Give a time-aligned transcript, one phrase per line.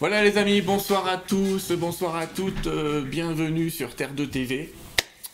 [0.00, 4.72] Voilà les amis, bonsoir à tous, bonsoir à toutes, euh, bienvenue sur Terre de TV.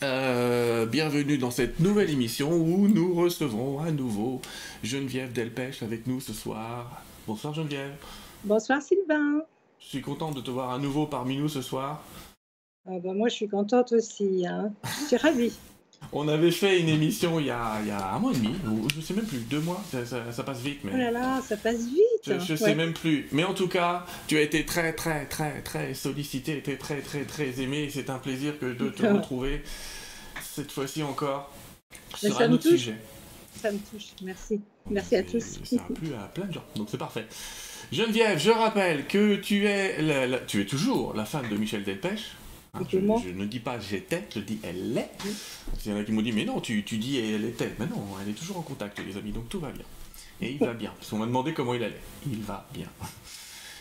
[0.03, 4.41] Euh, bienvenue dans cette nouvelle émission où nous recevons à nouveau
[4.83, 7.01] Geneviève Delpech avec nous ce soir.
[7.25, 7.95] Bonsoir Geneviève.
[8.43, 9.41] Bonsoir Sylvain.
[9.79, 12.03] Je suis contente de te voir à nouveau parmi nous ce soir.
[12.85, 14.73] Ah bah moi je suis contente aussi, hein.
[14.83, 15.53] je suis ravie.
[16.13, 18.55] On avait fait une émission il y, a, il y a un mois et demi,
[18.65, 20.79] ou je sais même plus, deux mois, ça, passe vite.
[20.83, 20.91] Mais...
[20.93, 22.23] Oh là là, ça passe vite.
[22.25, 23.27] Je, ne sais même plus.
[23.33, 27.23] Mais en tout cas, tu as été très, très, très, très sollicité, été très, très,
[27.23, 27.89] très aimé.
[27.91, 29.61] C'est un plaisir que de te retrouver
[30.41, 31.51] cette fois-ci encore
[32.15, 32.95] sur un autre sujet.
[33.61, 34.61] Ça me touche, merci.
[34.89, 35.59] Merci à tous.
[35.63, 37.25] Ça a plu à plein de gens, donc c'est parfait.
[37.91, 39.97] Geneviève, je rappelle que tu es,
[40.45, 42.35] tu es toujours la femme de Michel Delpech.
[42.79, 45.09] Hein, je, ne dis pas j'étais, je dis elle l'est.
[45.85, 47.73] Il y en a qui m'ont dit mais non, tu, tu dis elle était.
[47.79, 49.85] Mais non, elle est toujours en contact les amis, donc tout va bien.
[50.41, 50.93] Et il va bien.
[50.97, 52.01] Parce qu'on m'a demandé comment il allait.
[52.29, 52.87] Il va bien.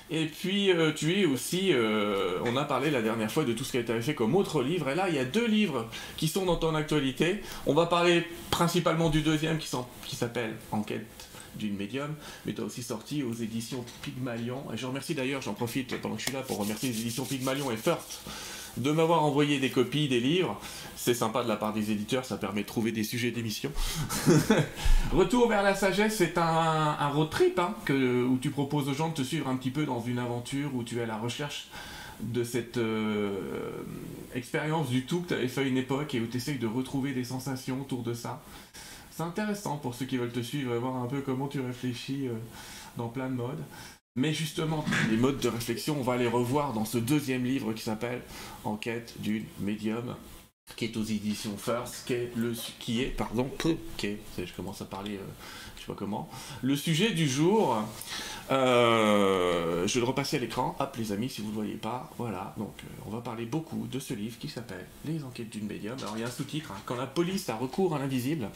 [0.09, 3.65] Et puis euh, tu es aussi, euh, on a parlé la dernière fois de tout
[3.65, 5.89] ce qui a été fait comme autre livre, et là il y a deux livres
[6.17, 7.41] qui sont dans ton actualité.
[7.67, 9.69] On va parler principalement du deuxième qui,
[10.05, 11.07] qui s'appelle Enquête
[11.57, 14.63] d'une médium, mais tu as aussi sorti aux éditions Pygmalion.
[14.73, 17.25] Et je remercie d'ailleurs, j'en profite pendant que je suis là pour remercier les éditions
[17.25, 18.21] Pygmalion et First
[18.77, 20.61] de m'avoir envoyé des copies des livres.
[20.97, 23.71] C'est sympa de la part des éditeurs, ça permet de trouver des sujets d'émission.
[25.13, 29.15] Retour vers la sagesse, c'est un, road trip hein, où tu proposes aux gens de
[29.15, 31.69] te suivre un petit peu dans une aventure où tu es à la recherche
[32.21, 33.71] de cette euh,
[34.35, 37.13] expérience du tout que tu avais fait une époque et où tu essayes de retrouver
[37.13, 38.43] des sensations autour de ça.
[39.11, 42.29] C'est intéressant pour ceux qui veulent te suivre et voir un peu comment tu réfléchis
[42.29, 42.33] euh,
[42.97, 43.63] dans plein de modes.
[44.17, 47.83] Mais justement, les modes de réflexion, on va les revoir dans ce deuxième livre qui
[47.83, 48.23] s'appelle
[48.65, 50.17] Enquête d'une médium,
[50.75, 53.51] qui est aux éditions First, qui est, le, qui est pardon,
[53.99, 55.27] qui est, je commence à parler, euh,
[55.77, 56.31] je sais pas comment,
[56.63, 57.77] le sujet du jour.
[58.51, 60.77] Euh, je vais le repasser à l'écran.
[60.79, 62.55] Hop, les amis, si vous ne le voyez pas, voilà.
[62.57, 65.99] Donc, euh, on va parler beaucoup de ce livre qui s'appelle Les Enquêtes d'une médium.
[66.01, 68.49] Alors, il y a un sous-titre hein, Quand la police a recours à l'invisible.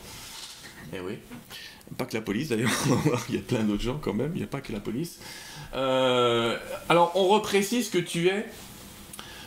[0.93, 1.19] Eh oui.
[1.97, 2.71] Pas que la police d'ailleurs,
[3.29, 5.19] il y a plein d'autres gens quand même, il n'y a pas que la police.
[5.75, 6.57] Euh,
[6.89, 8.47] alors on reprécise que tu es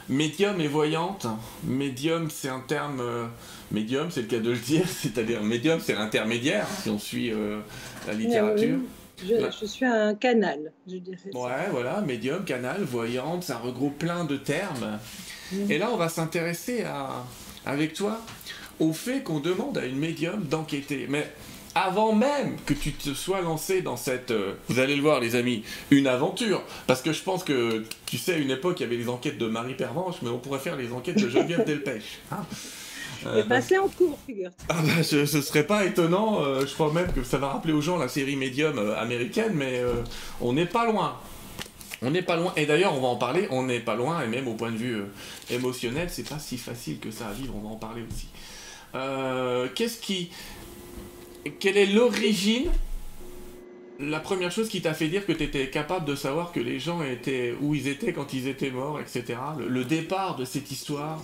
[0.10, 1.26] médium et voyante.
[1.64, 3.00] Médium c'est un terme...
[3.00, 3.26] Euh,
[3.72, 7.60] médium c'est le cas de le dire, c'est-à-dire médium c'est l'intermédiaire si on suit euh,
[8.08, 8.80] la littérature.
[9.26, 11.18] Je, suis un canal, je dirais.
[11.34, 15.00] Ouais, voilà, médium, canal, voyante, ça regroupe plein de termes.
[15.70, 17.24] Et là, on va s'intéresser à,
[17.66, 18.20] avec toi
[18.80, 21.08] au fait qu'on demande à une médium d'enquêter.
[21.10, 21.28] Mais
[21.76, 25.36] avant même que tu te sois lancé dans cette, euh, vous allez le voir les
[25.36, 26.62] amis, une aventure.
[26.88, 29.38] Parce que je pense que, tu sais, à une époque, il y avait les enquêtes
[29.38, 32.20] de Marie Pervenche, mais on pourrait faire les enquêtes de Geneviève Delpech.
[32.32, 32.46] Hein
[33.26, 36.92] euh, bah, c'est en cours, figure ah bah, ce, serait pas étonnant, euh, je crois
[36.92, 39.82] même que ça va rappeler aux gens la série Medium euh, américaine, mais
[40.42, 41.18] on n'est pas loin.
[42.02, 44.28] On n'est pas loin, et d'ailleurs on va en parler, on n'est pas loin, et
[44.28, 45.04] même au point de vue
[45.50, 48.28] émotionnel, c'est pas si facile que ça à vivre, on va en parler aussi.
[48.94, 50.30] Qu'est-ce qui,
[51.60, 52.70] quelle est l'origine
[54.00, 56.80] la première chose qui t'a fait dire que tu étais capable de savoir que les
[56.80, 59.40] gens étaient où ils étaient quand ils étaient morts, etc.
[59.60, 61.22] Le, départ de cette histoire.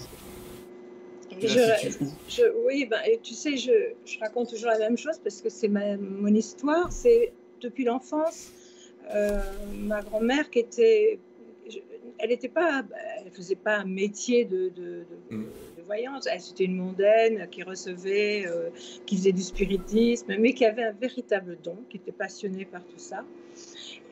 [2.66, 3.72] oui, ben, tu sais, je,
[4.20, 6.92] raconte toujours la même chose parce que c'est mon histoire.
[6.92, 8.52] C'est depuis l'enfance,
[9.14, 9.40] euh,
[9.76, 11.20] ma grand-mère qui était,
[12.20, 12.84] elle n'était pas,
[13.26, 14.72] elle faisait pas un métier de,
[15.30, 15.44] mm
[16.40, 18.70] C'était une mondaine qui recevait, euh,
[19.06, 22.98] qui faisait du spiritisme, mais qui avait un véritable don, qui était passionnée par tout
[22.98, 23.26] ça.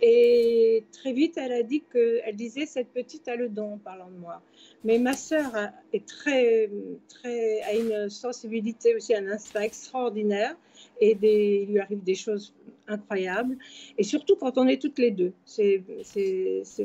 [0.01, 3.77] Et très vite, elle a dit que, elle disait cette petite a le don en
[3.77, 4.41] parlant de moi.
[4.83, 5.51] Mais ma sœur
[5.93, 6.69] est très,
[7.09, 10.55] très, a une sensibilité aussi, un instinct extraordinaire
[10.99, 12.53] et des, il lui arrive des choses
[12.88, 13.58] incroyables.
[13.98, 15.34] Et surtout quand on est toutes les deux.
[15.46, 15.84] C'est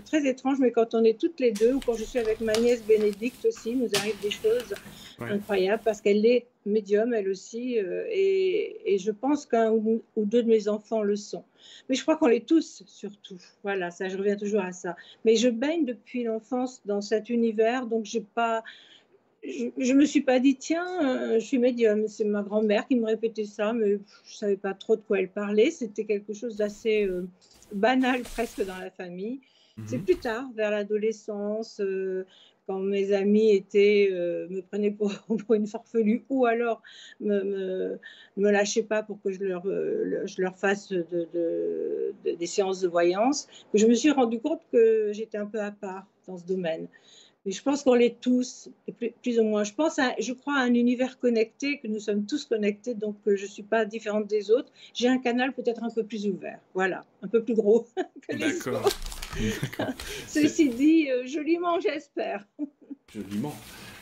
[0.05, 2.55] très étrange, mais quand on est toutes les deux, ou quand je suis avec ma
[2.55, 4.75] nièce Bénédicte aussi, nous arrivent des choses
[5.21, 7.79] incroyables parce qu'elle est médium, elle aussi.
[7.79, 11.45] Euh, et, et, je pense qu'un ou, deux de mes enfants le sont.
[11.89, 13.39] Mais je crois qu'on l'est tous, surtout.
[13.63, 14.97] Voilà, ça, je reviens toujours à ça.
[15.25, 18.63] Mais je baigne depuis l'enfance dans cet univers, donc j'ai pas
[19.45, 22.07] je ne me suis pas dit, tiens, euh, je suis médium.
[22.07, 25.19] C'est ma grand-mère qui me répétait ça, mais je ne savais pas trop de quoi
[25.19, 25.71] elle parlait.
[25.71, 27.27] C'était quelque chose d'assez euh,
[27.73, 29.41] banal presque dans la famille.
[29.77, 29.85] Mhm.
[29.87, 32.25] C'est plus tard, vers l'adolescence, euh,
[32.69, 35.11] quand mes amis étaient, me prenaient pour,
[35.47, 36.81] pour, une farfelue ou alors
[37.19, 37.99] me, me,
[38.37, 43.49] me lâchaient pas pour que je leur, je leur fasse de, des séances de voyance,
[43.73, 46.87] que je me suis rendu compte que j'étais un peu à part dans ce domaine.
[47.45, 48.69] Mais je pense qu'on l'est tous,
[49.23, 49.65] plus, ou moins.
[49.65, 53.17] Je pense, à, je crois à un univers connecté, que nous sommes tous connectés, donc
[53.27, 54.71] je ne suis pas différente des autres.
[54.95, 57.87] J'ai un canal peut-être un peu plus ouvert, voilà, un peu plus gros
[58.29, 58.91] que les D'accord.
[60.27, 62.47] Ceci dit, euh, joliment, j'espère.
[63.13, 63.55] Joliment.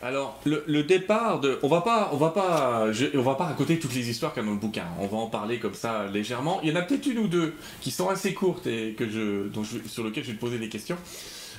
[0.03, 3.95] Alors, le, départ de, on va pas, on va pas, on va pas raconter toutes
[3.95, 4.87] les histoires qu'il y a dans le bouquin.
[4.99, 6.61] On va en parler comme ça légèrement.
[6.63, 9.49] Il y en a peut-être une ou deux qui sont assez courtes et que je,
[9.49, 10.97] dont sur lesquelles je vais te poser des questions,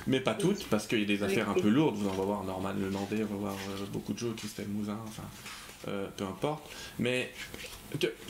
[0.06, 1.96] mais pas toutes parce qu'il y a des affaires un peu lourdes.
[1.96, 4.68] Vous en va voir Norman Le Landais, on va voir euh, beaucoup de choses, Christelle
[4.68, 5.24] Mouzin, enfin,
[5.88, 6.68] euh, peu importe.
[6.98, 7.30] Mais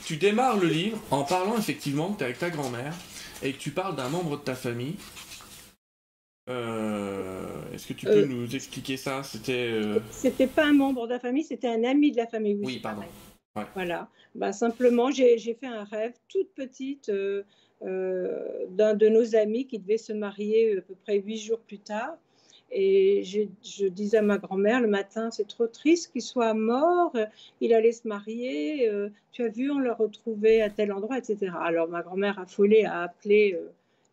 [0.05, 2.93] tu démarres le livre en parlant effectivement que tu es avec ta grand-mère
[3.41, 4.95] et que tu parles d'un membre de ta famille
[6.49, 9.23] euh, est-ce que tu peux euh, nous expliquer ça?
[9.23, 9.79] C'était.
[10.11, 12.59] C'était pas un membre de la famille, c'était un ami de la famille.
[12.61, 13.03] Oui, pardon.
[13.75, 14.09] Voilà.
[14.35, 17.11] Bah, simplement, j'ai fait un rêve toute petite
[17.83, 22.15] d'un de nos amis qui devait se marier à peu près huit jours plus tard.
[22.71, 27.15] Et je, disais à ma grand-mère le matin, c'est trop triste qu'il soit mort,
[27.61, 28.89] il allait se marier,
[29.31, 31.51] tu as vu, on l'a retrouvé à tel endroit, etc.
[31.61, 33.59] Alors ma grand-mère affolée a appelé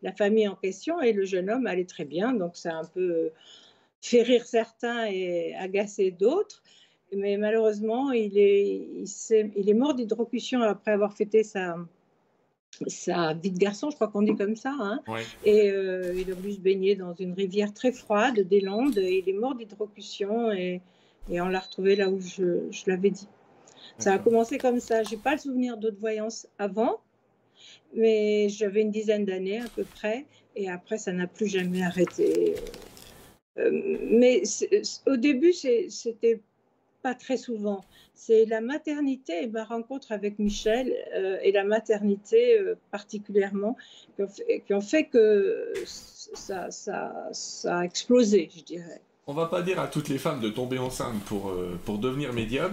[0.01, 2.33] la famille en question et le jeune homme allait très bien.
[2.33, 3.33] Donc ça a un peu euh,
[4.01, 6.61] fait rire certains et agacé d'autres.
[7.13, 8.87] Mais malheureusement, il est,
[9.57, 11.75] il est, mort d'hydrocution après avoir fêté sa,
[12.87, 14.73] sa vie de garçon, je crois qu'on dit comme ça.
[14.79, 15.01] Hein.
[15.45, 18.97] Et euh, il a voulu se baigner dans une rivière très froide des Landes.
[18.97, 20.81] Et il est mort d'hydrocution et,
[21.29, 23.27] et, on l'a retrouvé là où je, je l'avais dit.
[23.97, 25.03] Ça a commencé comme ça.
[25.03, 26.99] Je n'ai pas le souvenir d'autres voyances avant
[27.93, 30.25] mais j'avais une dizaine d'années à peu près,
[30.55, 32.55] et après, ça n'a plus jamais arrêté.
[33.57, 33.69] Euh,
[34.03, 34.43] mais
[35.07, 36.41] au début, c'était
[37.01, 37.83] pas très souvent.
[38.13, 43.75] C'est la maternité et ma rencontre avec Michel euh, et la maternité euh, particulièrement
[44.15, 46.69] qui ont, fait, que ça,
[47.65, 51.21] a explosé, je dirais on va pas dire à toutes les femmes de tomber enceinte
[51.25, 52.71] pour, euh, pour devenir médium,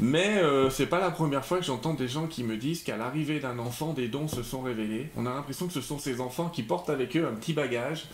[0.00, 3.38] mais c'est pas la première fois que j'entends des gens qui me disent qu'à l'arrivée
[3.38, 5.10] d'un enfant, des dons se sont révélés.
[5.16, 8.06] On a l'impression que ce sont ces enfants qui portent avec eux un petit bagage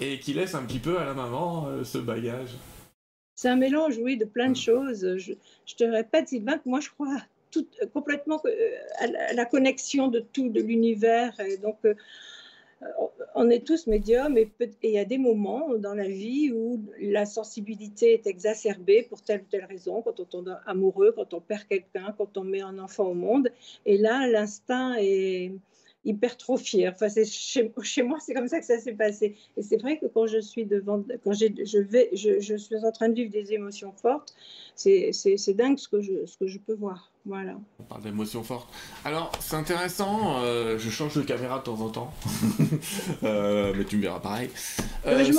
[0.00, 2.50] et qui laissent un petit peu à la maman ce bagage.
[3.40, 5.16] C'est un mélange, oui, de plein de choses.
[5.16, 7.16] Je, te répète, Sylvain, que moi je crois
[7.50, 8.42] tout, complètement
[8.98, 11.32] à la connexion de tout, de l'univers.
[11.40, 11.78] Et donc,
[13.34, 14.52] on est tous médiums et
[14.82, 19.40] il y a des moments dans la vie où la sensibilité est exacerbée pour telle
[19.40, 22.78] ou telle raison, quand on tombe amoureux, quand on perd quelqu'un, quand on met un
[22.78, 23.50] enfant au monde.
[23.86, 25.52] Et là, l'instinct est,
[26.04, 26.88] hypertrophié.
[26.88, 29.36] Enfin, chez, chez, moi, c'est comme ça que ça s'est passé.
[29.56, 33.08] Et c'est vrai que quand je suis devant, quand je, vais, je, suis en train
[33.08, 34.34] de vivre des émotions fortes,
[34.74, 35.12] c'est
[35.54, 37.10] dingue ce que, je, ce que je peux voir.
[37.26, 37.52] Voilà.
[37.78, 38.68] On parle d'émotions fortes.
[39.04, 40.42] Alors, c'est intéressant.
[40.42, 42.14] Euh, je change de caméra de temps en temps,
[43.22, 44.48] euh, mais tu me verras pareil.
[45.06, 45.30] Euh,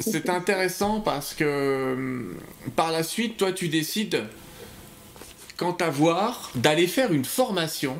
[0.00, 2.36] c'est intéressant parce que hum,
[2.74, 4.24] par la suite, toi, tu décides,
[5.56, 7.96] quant à voir, d'aller faire une formation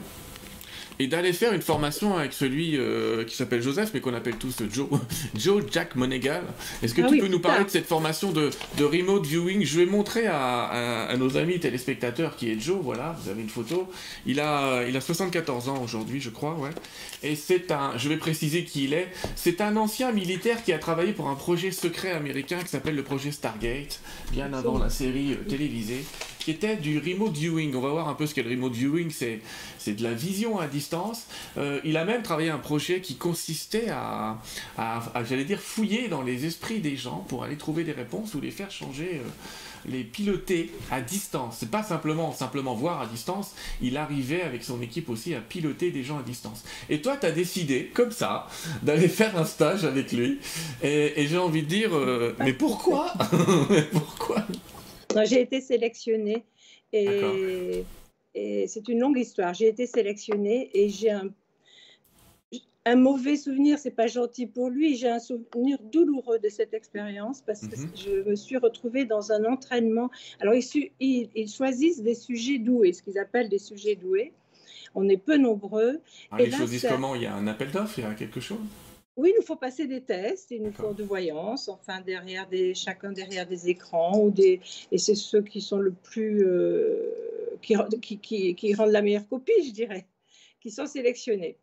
[1.02, 4.62] et d'aller faire une formation avec celui euh, qui s'appelle Joseph, mais qu'on appelle tous
[4.70, 4.88] Joe,
[5.36, 6.44] Joe Jack Monegal.
[6.80, 9.64] Est-ce que ah tu peux nous parler de cette formation de, de, remote viewing?
[9.64, 13.48] Je vais montrer à, à, nos amis téléspectateurs qui est Joe, voilà, vous avez une
[13.48, 13.88] photo.
[14.26, 16.70] Il a, il a 74 ans aujourd'hui, je crois, ouais.
[17.24, 20.78] Et c'est un, je vais préciser qui il est, c'est un ancien militaire qui a
[20.78, 24.00] travaillé pour un projet secret américain qui s'appelle le projet Stargate,
[24.30, 26.04] bien avant la série euh, télévisée
[26.44, 27.74] qui était du remote viewing.
[27.74, 29.40] On va voir un peu ce qu'est le remote viewing, c'est,
[29.92, 31.26] de la vision à distance.
[31.56, 34.38] Euh, il a même travaillé un projet qui consistait à,
[35.28, 38.50] j'allais dire, fouiller dans les esprits des gens pour aller trouver des réponses ou les
[38.50, 39.20] faire changer.
[39.24, 39.28] Euh,
[39.86, 41.56] les piloter à distance.
[41.58, 45.90] C'est pas simplement simplement voir à distance, il arrivait avec son équipe aussi à piloter
[45.90, 46.62] des gens à distance.
[46.88, 48.46] Et toi, tu as décidé, comme ça,
[48.82, 50.38] d'aller faire un stage avec lui.
[50.82, 53.12] Et, j'ai envie de dire, euh, mais pourquoi?
[53.92, 54.44] Pourquoi?
[55.24, 56.44] J'ai été sélectionnée
[56.92, 57.84] et,
[58.66, 59.54] c'est une longue histoire.
[59.54, 61.28] J'ai été sélectionnée et j'ai un,
[62.84, 64.96] un mauvais souvenir, c'est pas gentil pour lui.
[64.96, 67.90] J'ai un souvenir douloureux de cette expérience parce que mhm.
[67.94, 70.10] je me suis retrouvée dans un entraînement.
[70.40, 74.32] Alors, ils, ils, choisissent des sujets doués, ce qu'ils appellent des sujets doués.
[74.94, 76.00] On est peu nombreux.
[76.30, 77.14] Ah, ils choisissent comment?
[77.14, 78.58] Il y a un appel d'offres Il y a quelque chose?
[79.16, 82.74] Oui, il nous faut passer des tests, il nous faut de voyance, enfin derrière des,
[82.74, 88.18] chacun derrière des écrans ou des, et c'est ceux qui sont le plus, euh, qui,
[88.18, 90.06] qui, qui, rendent la meilleure copie, je dirais,
[90.60, 91.58] qui sont sélectionnés.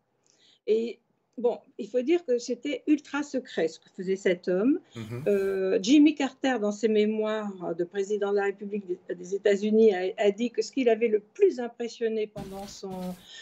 [0.68, 1.00] Et
[1.38, 4.78] bon, il faut dire que c'était ultra secret ce que faisait cet homme.
[4.94, 5.24] Mhm.
[5.26, 10.52] Euh, Jimmy Carter, dans ses mémoires de président de la République des, États-Unis, a, dit
[10.52, 12.92] que ce qu'il avait le plus impressionné pendant son,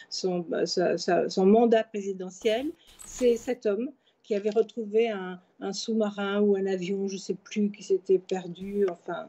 [0.09, 2.71] son, son mandat présidentiel,
[3.05, 3.91] c'est cet homme
[4.29, 8.87] qui avait retrouvé un, sous-marin ou un avion, je ne sais plus, qui s'était perdu.
[8.91, 9.27] Enfin,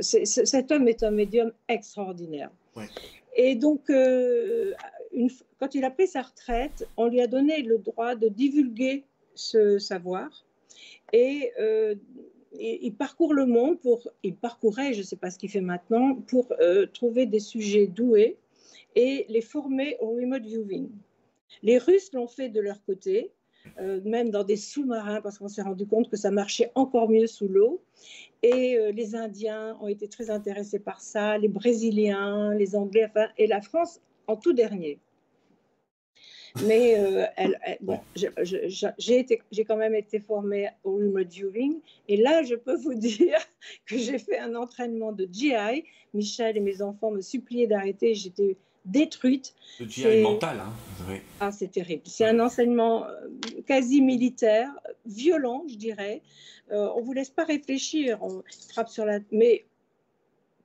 [0.00, 2.50] cet homme est un médium extraordinaire.
[3.34, 4.72] Et donc, euh,
[5.12, 9.02] une, quand il a pris sa retraite, on lui a donné le droit de divulguer
[9.34, 10.46] ce savoir
[11.12, 11.50] et,
[12.58, 16.14] il parcourt le monde pour, il parcourait, je ne sais pas ce qu'il fait maintenant,
[16.14, 16.52] pour
[16.94, 18.38] trouver des sujets doués
[18.94, 20.88] et les former au remote viewing.
[21.62, 23.32] Les Russes l'ont fait de leur côté,
[23.80, 27.26] euh, même dans des sous-marins, parce qu'on s'est rendu compte que ça marchait encore mieux
[27.26, 27.82] sous l'eau.
[28.42, 33.26] Et euh, les Indiens ont été très intéressés par ça, les Brésiliens, les Anglais, enfin,
[33.38, 34.98] et la France en tout dernier.
[36.64, 41.80] Mais euh, elle, bon, j'ai quand même été formée au remote viewing.
[42.08, 43.38] Et là, je peux vous dire
[43.86, 45.84] que j'ai fait un entraînement de GI.
[46.14, 48.14] Michel et mes enfants me suppliaient d'arrêter.
[48.14, 49.54] J'étais détruite.
[49.80, 51.18] GI mental, hein.
[51.40, 52.02] Ah, c'est terrible.
[52.06, 53.28] C'est un enseignement euh,
[53.66, 54.70] quasi militaire,
[55.04, 56.22] violent, je dirais.
[56.72, 59.18] Euh, on vous laisse pas réfléchir, on frappe sur la.
[59.30, 59.66] Mais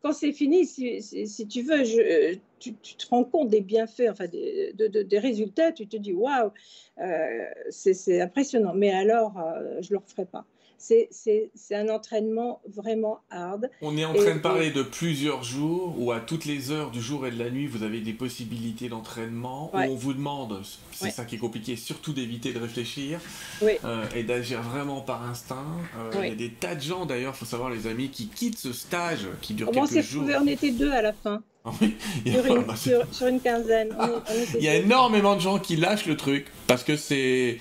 [0.01, 4.27] quand c'est fini, si, si, tu veux, je, tu, te rends compte des bienfaits, enfin
[4.27, 6.51] des, des résultats, tu te dis waouh,
[6.99, 8.73] euh, c'est impressionnant.
[8.73, 9.33] Mais alors,
[9.81, 10.45] je ne le referai pas
[10.81, 13.69] c'est un entraînement vraiment hard.
[13.81, 17.01] On est en train de parler de plusieurs jours où à toutes les heures du
[17.01, 20.61] jour et de la nuit, vous avez des possibilités d'entraînement où on vous demande,
[20.91, 23.19] c'est ça qui est compliqué, surtout d'éviter de réfléchir
[23.63, 25.65] euh, et d'agir vraiment par instinct.
[25.97, 28.27] Euh, il y a des tas de gens d'ailleurs, il faut savoir les amis, qui
[28.27, 30.25] quittent ce stage qui dure quelques jours.
[30.39, 31.41] on était deux à la fin.
[31.63, 33.95] Ah sur, une, quinzaine.
[34.57, 37.59] il y a énormément de gens qui lâchent le truc parce que c'est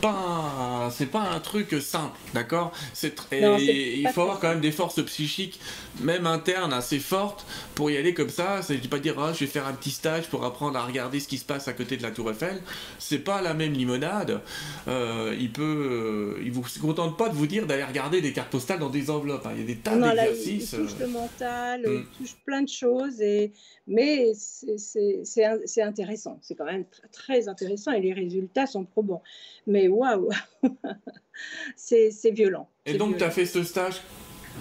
[0.00, 2.72] pas c'est pas un truc simple, d'accord?
[2.92, 5.60] C'est il faut avoir quand même des forces psychiques,
[6.00, 8.62] même internes, assez fortes pour y aller comme ça.
[8.62, 11.28] C'est pas dire oh, je vais faire un petit stage pour apprendre à regarder ce
[11.28, 12.60] qui se passe à côté de la Tour Eiffel.
[12.98, 14.40] C'est pas la même limonade.
[14.88, 18.50] Euh, il peut, euh, il vous contente pas de vous dire d'aller regarder des cartes
[18.50, 19.46] postales dans des enveloppes.
[19.46, 19.52] Hein.
[19.54, 20.72] Il y a des tas d'exercices.
[20.72, 22.06] Il, touche le mental, il mm.
[22.18, 23.52] touche plein de choses et
[23.90, 29.22] mais c'est intéressant, c'est quand même très intéressant et les résultats sont probants.
[29.66, 30.30] Mais waouh,
[31.76, 32.68] c'est violent.
[32.86, 34.00] Et donc, tu as fait ce stage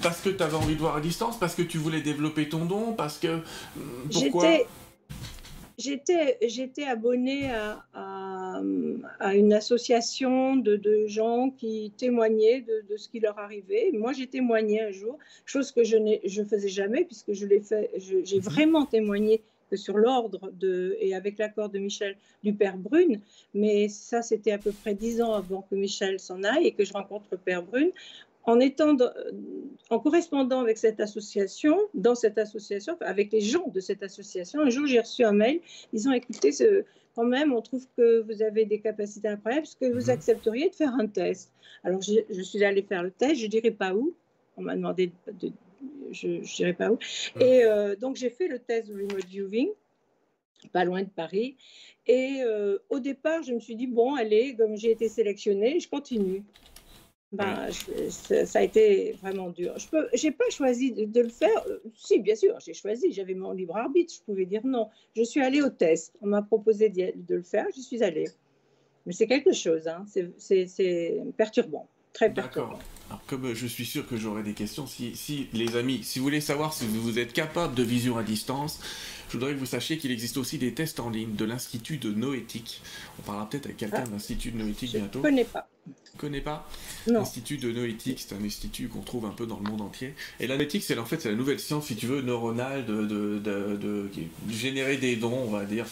[0.01, 2.65] parce que tu avais envie de voir à distance, parce que tu voulais développer ton
[2.65, 3.37] don, parce que.
[3.75, 4.57] Hmm, pourquoi?
[5.79, 13.21] J'étais abonnée à, à, une association de, de, gens qui témoignaient de, de, ce qui
[13.21, 13.91] leur arrivait.
[13.93, 17.91] Moi, j'ai témoigné un jour, chose que je ne faisais jamais puisque je l'ai fait.
[17.97, 18.41] J'ai mhm.
[18.43, 23.21] vraiment témoigné que sur l'ordre de, et avec l'accord de Michel du père Brune,
[23.53, 26.83] mais ça c'était à peu près dix ans avant que Michel s'en aille et que
[26.83, 27.91] je rencontre père Brune
[28.49, 28.97] en étant
[29.89, 34.69] en correspondant avec cette association, dans cette association, avec les gens de cette association, un
[34.69, 35.61] jour j'ai reçu un mail
[35.93, 36.83] disant écoutez, ce,
[37.15, 40.09] quand même, on trouve que vous avez des capacités incroyables, est-ce que vous mhm.
[40.09, 41.51] accepteriez de faire un test?
[41.83, 44.15] Alors je, suis allée faire le test, je ne dirais pas où,
[44.57, 45.51] on m'a demandé de,
[46.11, 46.97] je ne dirais pas où,
[47.35, 47.41] mhm.
[47.41, 49.69] et euh, donc j'ai fait le test de remote viewing
[50.73, 51.55] pas loin de Paris.
[52.05, 55.87] Et euh, au départ, je me suis dit, bon, allez, comme j'ai été sélectionnée, je
[55.87, 56.43] continue
[57.31, 57.69] ben,
[58.09, 59.75] ça a été vraiment dur.
[59.77, 61.63] Je n'ai pas choisi de, le faire.
[61.67, 63.11] Euh, si, bien sûr, j'ai choisi.
[63.11, 64.13] J'avais mon libre arbitre.
[64.15, 64.89] Je pouvais dire non.
[65.15, 66.13] Je suis allée au test.
[66.21, 67.65] On m'a proposé de, le faire.
[67.75, 68.27] Je suis allée.
[69.05, 69.87] Mais c'est quelque chose.
[69.87, 70.05] Hein.
[70.37, 70.71] C'est
[71.37, 71.87] perturbant.
[72.13, 72.79] Très perturbant.
[73.09, 76.25] Alors, comme je suis sûr que j'aurai des questions, si, si, les amis, si vous
[76.25, 78.79] voulez savoir si vous êtes capable de vision à distance,
[79.29, 82.11] je voudrais que vous sachiez qu'il existe aussi des tests en ligne de l'Institut de
[82.11, 82.81] Noétique.
[83.19, 84.07] On parlera peut-être avec quelqu'un ah.
[84.07, 85.19] de l'Institut de Noétique bientôt.
[85.21, 85.67] Je ne connais pas.
[86.17, 86.67] Connais pas
[87.07, 90.13] L'Institut de Noétique, c'est un institut qu'on trouve un peu dans le monde entier.
[90.41, 93.05] Et la noétique, c'est en fait c'est la nouvelle science, si tu veux, neuronale de,
[93.05, 94.09] de, de,
[94.49, 95.85] générer des dons, on va dire,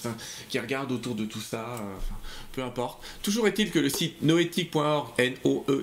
[0.49, 1.95] qui regarde autour de tout ça, euh,
[2.51, 3.01] peu importe.
[3.23, 5.81] Toujours est-il que le site noétique.org, N-O-E-T-I-C.org,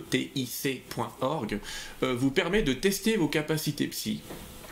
[2.03, 4.21] euh, vous permet de tester vos capacités psy.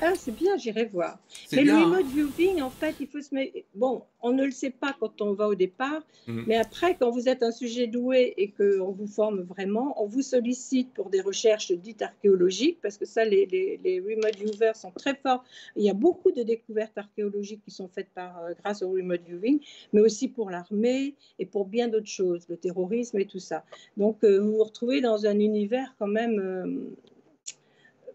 [0.04, 1.16] Ah, c'est bien, j'irai voir.
[1.52, 3.56] Mais le remote viewing, en fait, il faut se mettre.
[3.76, 6.42] Bon, on ne le sait pas quand on va au départ, mhm.
[6.48, 10.22] mais après, quand vous êtes un sujet doué et qu'on vous forme vraiment, on vous
[10.22, 15.14] sollicite pour des recherches dites archéologiques, parce que ça, les, les, remote viewers sont très
[15.14, 15.44] forts.
[15.76, 19.20] Il y a beaucoup de découvertes archéologiques qui sont faites par, euh, grâce au remote
[19.24, 19.60] viewing,
[19.92, 23.64] mais aussi pour l'armée et pour bien d'autres choses, le terrorisme et tout ça.
[23.96, 26.40] Donc, euh, vous vous retrouvez dans un univers quand même.
[26.40, 26.90] Euh,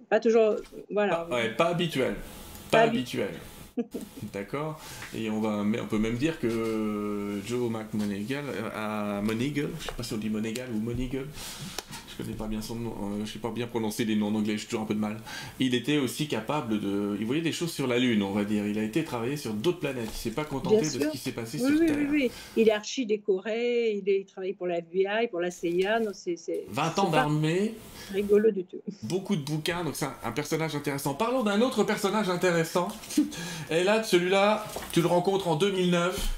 [0.09, 0.55] pas toujours.
[0.91, 1.27] Voilà.
[1.29, 2.15] Pas, pas habituel.
[2.71, 3.31] Pas, habituel.
[4.33, 4.79] D'accord
[5.15, 8.45] Et on, va, on peut même dire que Joe McMonegal,
[8.75, 11.25] à Monegal, je sais pas si on dit Monegal ou Monegal,
[12.17, 14.35] je connais pas bien son nom, euh, je sais pas bien prononcer les noms en
[14.35, 15.17] anglais, j'ai toujours un peu de mal.
[15.59, 17.15] Il était aussi capable de.
[17.19, 18.65] Il voyait des choses sur la Lune, on va dire.
[18.65, 20.09] Il a été travailler sur d'autres planètes.
[20.11, 21.95] Il s'est pas contenté de ce qui s'est passé sur Terre.
[21.97, 22.31] Oui, oui.
[22.55, 25.99] Il est archi décoré, il, est, il travaille pour la FBI, pour la CIA.
[26.69, 27.73] 20 ans d'armée.
[28.13, 28.81] Rigolo du tout.
[29.03, 31.13] Beaucoup de bouquins, donc c'est un, personnage intéressant.
[31.13, 32.87] Parlons d'un autre personnage intéressant.
[33.71, 36.35] Et là, celui-là, tu le rencontres en 2009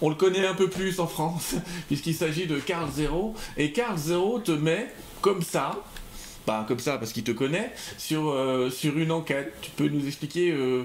[0.00, 1.56] on le connaît un peu plus en France,
[1.88, 3.34] puisqu'il s'agit de Carl Zero.
[3.56, 5.82] Et Carl Zero te met comme ça,
[6.46, 9.52] pas comme ça parce qu'il te connaît, sur, euh, sur une enquête.
[9.60, 10.84] Tu peux nous expliquer euh,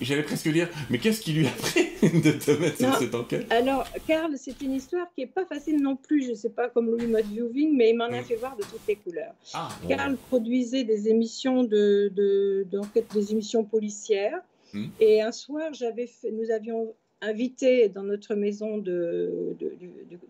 [0.00, 3.46] J'allais presque dire, mais qu'est-ce qui lui a pris de te mettre sur cette enquête?
[3.50, 6.24] Alors, Karl, c'est une histoire qui n'est pas facile non plus.
[6.24, 8.24] Je ne sais pas comme Louis Viewing, mais il m'en a mm.
[8.24, 9.34] fait voir de toutes les couleurs.
[9.52, 12.66] Ah, Karl produisait des émissions de, de,
[13.14, 14.40] des émissions policières.
[14.72, 14.86] Mm.
[15.00, 16.92] Et un soir, j'avais nous avions
[17.24, 19.72] invité dans notre maison de, de,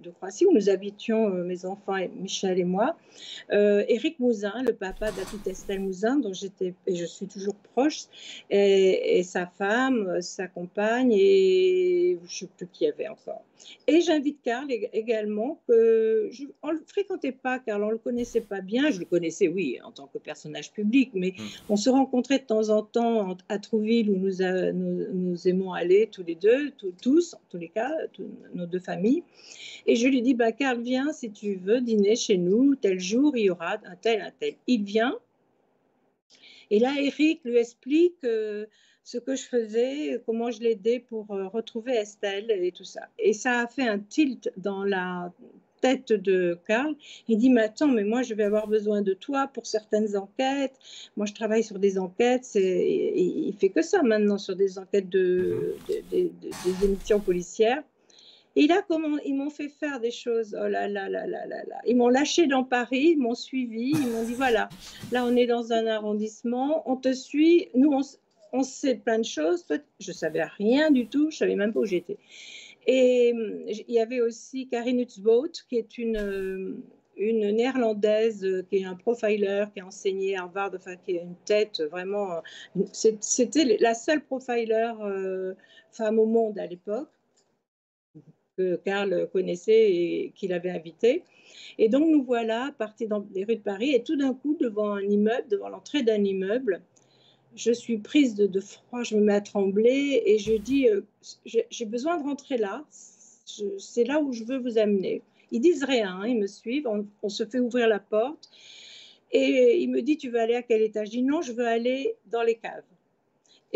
[0.03, 2.97] de, Croatie, où nous habitions, euh, mes enfants, et Michel et moi,
[3.53, 8.05] euh, Éric Mouzin, le papa petite Estelle Mouzin, dont j'étais et je suis toujours proche,
[8.51, 13.43] et, sa femme, sa compagne, et je ne sais plus qui y avait encore.
[13.87, 17.99] Et j'invite Karl également, que je, on ne le fréquentait pas, car on ne le
[17.99, 18.91] connaissait pas bien.
[18.91, 21.43] Je le connaissais, oui, en tant que personnage public, mais mm.
[21.69, 24.43] on se rencontrait de temps en temps à Trouville, où nous,
[25.13, 27.93] nous, aimons aller tous les deux, tous, en tous les cas,
[28.55, 29.23] nos deux familles.
[29.87, 33.37] Et je lui dis, bah, Karl, viens si tu veux dîner chez nous, tel jour,
[33.37, 34.55] il y aura un tel, un tel.
[34.67, 35.19] Il vient.
[36.71, 38.25] Et là, Eric lui explique
[39.05, 43.09] ce que je faisais, comment je l'aidais pour euh, retrouver Estelle et tout ça.
[43.19, 45.33] Et ça a fait un tilt dans la
[45.85, 46.95] tête de Karl.
[47.29, 50.77] Il dit, mais attends, mais moi, je vais avoir besoin de toi pour certaines enquêtes.
[51.17, 52.49] Moi, je travaille sur des enquêtes.
[52.55, 55.77] Il, il fait que ça maintenant, sur des enquêtes de,
[56.11, 56.31] des
[56.83, 57.83] émissions policières.
[58.57, 60.57] Et là, comment ils m'ont fait faire des choses.
[60.59, 61.79] Oh là là là là là là.
[61.87, 64.69] Ils m'ont lâché dans Paris, ils m'ont suivi, ils m'ont dit voilà,
[65.11, 67.69] là on est dans un arrondissement, on te suit.
[67.75, 68.03] Nous, on,
[68.53, 69.65] on sait plein de choses.
[69.99, 72.17] Je savais rien du tout, je savais même pas où j'étais.
[72.87, 73.31] Et
[73.69, 76.77] il y avait aussi Karin Hutzboot, qui est une, euh,
[77.17, 81.23] une néerlandaise, euh, qui est un profiler, qui a enseigné à Harvard, enfin, qui a
[81.23, 82.43] une tête vraiment.
[82.93, 85.55] C'était la seule profiler euh,
[85.93, 87.09] femme au monde à l'époque
[88.57, 91.25] que Karl connaissait et qu'il avait invité.
[91.79, 94.93] Et donc nous voilà partis dans les rues de Paris et tout d'un coup devant
[94.93, 96.81] un immeuble, devant l'entrée d'un immeuble,
[97.57, 101.03] je suis prise de, froid, je me mets à trembler et je dis euh,
[101.45, 102.85] j'ai besoin de rentrer là,
[103.79, 105.23] c'est là où je veux vous amener.
[105.51, 106.89] Ils disent rien, hein, ils me suivent,
[107.23, 108.51] on, se fait ouvrir la porte
[109.31, 111.09] et il me dit tu veux aller à quel étage?
[111.09, 112.83] Je dis non, je veux aller dans les caves.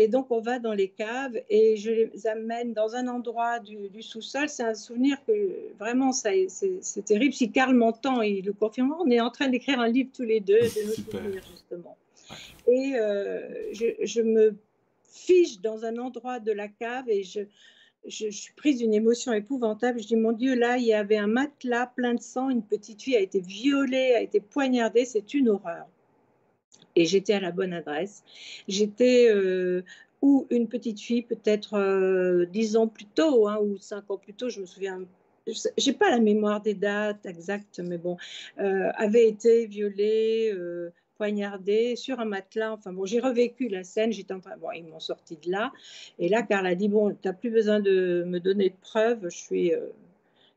[0.01, 4.01] Et donc, on va dans les caves et je les amène dans un endroit du,
[4.01, 4.47] sous-sol.
[4.47, 5.33] C'est un souvenir que
[5.77, 6.47] vraiment, c'est
[7.03, 7.33] terrible.
[7.33, 8.95] Si Karl m'entend, il le confirme.
[8.97, 11.97] On est en train d'écrire un livre tous les deux de nos souvenirs, justement.
[12.69, 14.55] Et euh, je, me
[15.03, 17.41] fiche dans un endroit de la cave et je,
[18.05, 19.99] je, suis prise d'une émotion épouvantable.
[19.99, 23.01] Je dis, mon Dieu, là, il y avait un matelas plein de sang, une petite
[23.01, 25.87] fille a été violée, a été poignardée, c'est une horreur.
[26.95, 28.23] Et j'étais à la bonne adresse.
[28.67, 29.83] J'étais euh,
[30.21, 34.33] où une petite fille, peut-être euh, dix ans plus tôt, hein, ou cinq ans plus
[34.33, 35.01] tôt, je me souviens
[35.77, 38.17] j'ai pas la mémoire des dates exactes, mais bon,
[38.57, 40.53] avait été violée,
[41.19, 42.71] poignardé sur un matelas.
[42.71, 44.11] Enfin bon, j'ai revécu la scène.
[44.13, 45.71] J'étais en train, bon, ils m'ont sorti de là.
[46.17, 49.23] Et là, Carl a dit bon, tu n'as plus besoin de me donner de preuves.
[49.23, 49.87] Je suis, euh,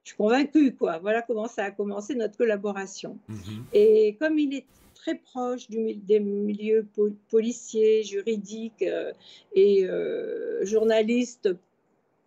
[0.04, 0.98] je suis convaincue, quoi.
[0.98, 3.18] Voilà comment ça a commencé notre collaboration.
[3.28, 3.64] Mhm.
[3.72, 6.86] Et comme il est très proche du, des milieux
[7.28, 9.12] policiers, juridiques euh,
[9.54, 11.50] et euh, journalistes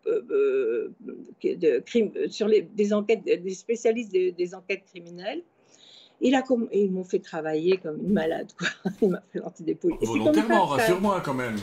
[0.06, 5.41] de crime, sur les, des enquêtes, des spécialistes des enquêtes criminelles
[6.21, 8.67] ils m'ont fait travailler comme une malade, quoi.
[9.01, 11.58] Il m'a fait des Volontairement, rassure-moi quand même.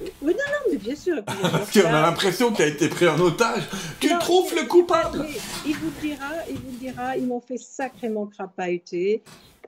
[0.00, 1.22] Oui, non, non, mais bien sûr.
[1.24, 3.68] Parce qu'on a l'impression qu'il a été pris en otage.
[4.00, 5.26] Tu trouves le coupable?
[5.66, 9.22] Il vous dira, il vous dira, ils m'ont fait sacrément crapahuter.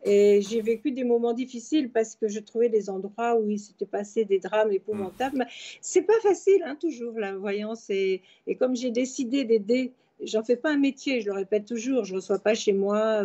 [0.04, 3.86] Et j'ai vécu des moments difficiles parce que je trouvais des endroits où il s'était
[3.86, 5.38] passé des drames épouvantables.
[5.38, 5.46] Mm.
[5.80, 7.90] C'est pas facile, hein, toujours, la voyance.
[7.90, 12.04] Et, et comme j'ai décidé d'aider j'en fais pas un métier, je le répète toujours,
[12.04, 13.24] je ne reçois pas chez moi.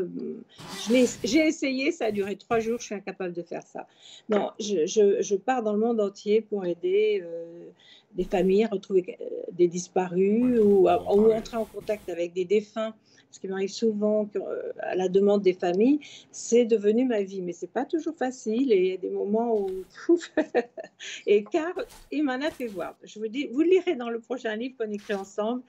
[1.23, 3.87] J'ai essayé, ça a duré trois jours, je suis incapable de faire ça.
[4.29, 7.69] Non, je, je, pars dans le monde entier pour aider euh,
[8.15, 12.93] des familles à retrouver euh, des disparus ou, à, entrer en contact avec des défunts.
[13.31, 16.01] Ce qui m'arrive souvent euh, à la demande des familles,
[16.31, 17.41] c'est devenu ma vie.
[17.41, 19.69] Mais c'est pas toujours facile et il y a des moments où.
[21.25, 21.73] et car
[22.11, 22.97] il m'en a fait voir.
[23.03, 25.61] Je vous dis, vous lirez dans le prochain livre qu'on écrit ensemble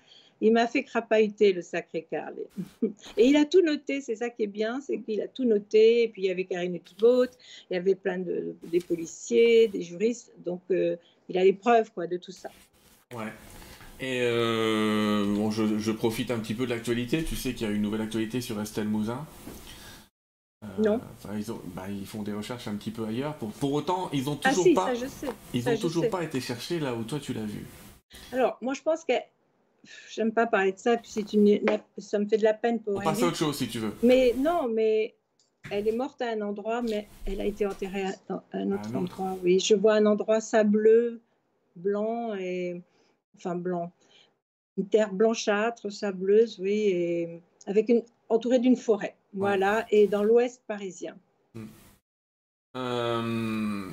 [0.43, 2.35] il m'a fait crapahuter le sacré Karl.
[3.17, 6.03] Et il a tout noté, c'est ça qui est bien, c'est qu'il a tout noté.
[6.03, 7.27] Et puis il y avait Karine Kibot,
[7.71, 10.97] il y avait plein de des policiers, des juristes, donc euh,
[11.29, 12.51] il a les preuves quoi de tout ça.
[13.15, 13.33] Ouais.
[14.01, 17.23] Et euh, bon, je, profite un petit peu de l'actualité.
[17.23, 19.25] Tu sais qu'il y a une nouvelle actualité sur Estelle Mouzin?
[20.65, 21.01] Euh, non.
[21.37, 23.37] Ils, bah, ils, font des recherches un petit peu ailleurs.
[23.37, 24.93] Pour, pour autant, ils n'ont ah toujours pas.
[25.55, 27.65] Ils ont toujours pas été cherchés là où toi tu l'as vu.
[28.33, 29.13] Alors, moi, je pense que
[30.11, 31.61] j'aime pas parler de ça, puis c'est une,
[31.99, 33.05] ça me fait de la peine pour elle.
[33.05, 33.93] Passe à autre chose si tu veux.
[34.03, 35.15] Mais non, mais
[35.71, 39.37] elle est morte à un endroit, mais elle a été enterrée à, un autre endroit.
[39.43, 41.21] Oui, je vois un endroit sableux,
[41.77, 42.83] blanc et
[43.37, 43.93] enfin blanc,
[44.77, 49.17] une terre blanchâtre, sableuse, oui, et avec une entourée d'une forêt.
[49.35, 51.17] Voilà, et dans l'ouest parisien.
[51.55, 51.67] Hmm.
[52.77, 53.91] Euh,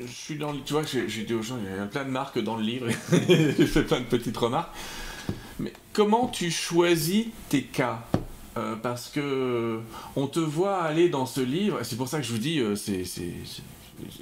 [0.00, 2.38] je suis dans, tu vois, j'ai dit aux gens, il y a plein de marques
[2.38, 2.88] dans le livre,
[3.28, 4.74] j'ai fait plein de petites remarques.
[5.64, 8.04] Mais comment tu choisis tes cas
[8.58, 9.80] euh, parce que
[10.14, 12.76] on te voit aller dans ce livre, c'est pour ça que je vous dis, euh,
[12.76, 13.02] c'est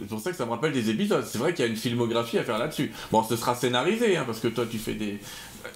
[0.08, 1.24] pour ça que ça me rappelle des épisodes.
[1.26, 2.92] C'est vrai qu'il y a une filmographie à faire là-dessus.
[3.10, 5.18] Bon, ce sera scénarisé, hein, parce que toi, tu fais des.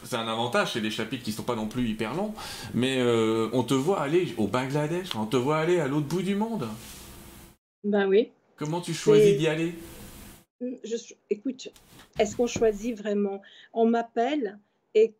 [0.05, 2.33] C'est un avantage, c'est des chapitres qui sont pas non plus hyper longs,
[2.73, 6.23] mais euh, on te voit aller au Bangladesh, on te voit aller à l'autre bout
[6.23, 6.69] du monde.
[7.83, 8.31] Ben oui.
[8.57, 9.75] Comment tu choisis d'y aller?
[10.61, 10.97] Je,
[11.29, 11.69] Écoute,
[12.19, 13.43] est-ce qu'on choisit vraiment?
[13.73, 14.59] On m'appelle
[14.95, 15.13] et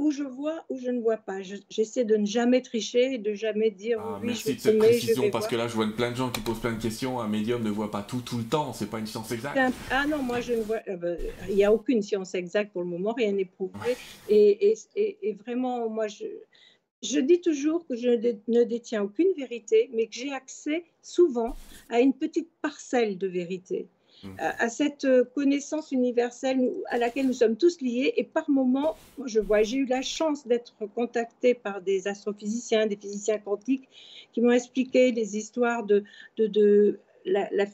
[0.00, 1.42] où je vois, ou je ne vois pas.
[1.68, 4.78] J'essaie de ne jamais tricher et de jamais dire ah, oui, merci je de cette
[4.78, 7.20] précision, parce que là, je vois plein de gens qui posent plein de questions.
[7.20, 8.72] Un médium ne voit pas tout tout le temps.
[8.72, 9.58] C'est pas une science exacte.
[9.90, 10.80] Ah non, moi, je ne vois.
[10.88, 11.08] Euh, bah,
[11.50, 13.12] il n'y a aucune science exacte pour le moment.
[13.12, 13.94] Rien n'est prouvé.
[14.30, 16.24] Et, et, et, vraiment, moi, je.
[17.02, 18.10] Je dis toujours que je
[18.48, 21.56] ne détiens aucune vérité, mais que j'ai accès souvent
[21.88, 23.88] à une petite parcelle de vérité
[24.38, 28.12] à, cette euh, connaissance universelle à laquelle nous sommes tous liés.
[28.16, 32.96] Et par moments, je vois, j'ai eu la chance d'être contactée par des astrophysiciens, des
[32.96, 33.88] physiciens quantiques,
[34.32, 36.04] qui m'ont expliqué les histoires de,
[36.36, 37.00] de, de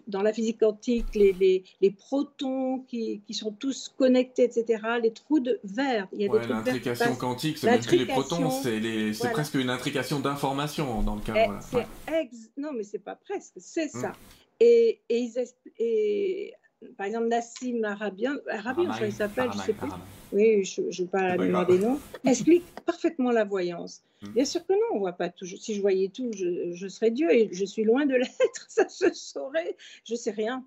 [0.08, 5.12] dans la physique quantique, les, les, les protons qui, qui, sont tous connectés, etc., les
[5.12, 6.08] trous de verre.
[6.12, 10.20] Il y a ouais, l'intrication quantique, c'est même plus les protons, c'est presque une intrication
[10.20, 11.34] d'information dans le cas.
[12.08, 14.00] Eh, non, mais c'est pas presque, c'est mm.
[14.00, 14.12] ça.
[14.60, 15.30] Et, et,
[15.78, 16.54] et,
[16.96, 19.88] par exemple, Nassim Arabian, Arabian, il s'appelle, je ne sais plus.
[20.32, 22.00] Oui, je ne parle pas la mémoire des noms.
[22.24, 24.02] Explique parfaitement la voyance.
[24.22, 24.32] Hmm.
[24.32, 25.46] Bien sûr que non, on ne voit pas tout.
[25.46, 28.88] Si je voyais tout, je, je serais Dieu et je suis loin de l'être, ça
[28.88, 29.76] se saurait.
[30.04, 30.64] Je ne sais rien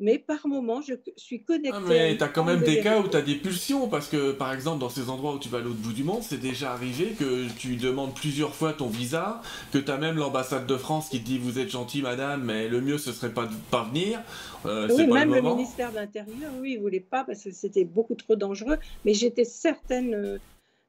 [0.00, 1.70] mais par moment, je suis connectée.
[1.74, 4.32] Ah, mais tu as quand même des cas où tu as des pulsions, parce que
[4.32, 6.72] par exemple, dans ces endroits où tu vas à l'autre bout du monde, c'est déjà
[6.72, 11.10] arrivé que tu demandes plusieurs fois ton visa, que tu as même l'ambassade de France
[11.10, 13.84] qui te dit Vous êtes gentil, madame, mais le mieux ce serait pas de pas
[13.84, 14.20] venir.
[14.66, 18.14] Euh, oui, même le, ministère de l'Intérieur, oui, il voulait pas parce que c'était beaucoup
[18.14, 20.40] trop dangereux, mais j'étais certaine.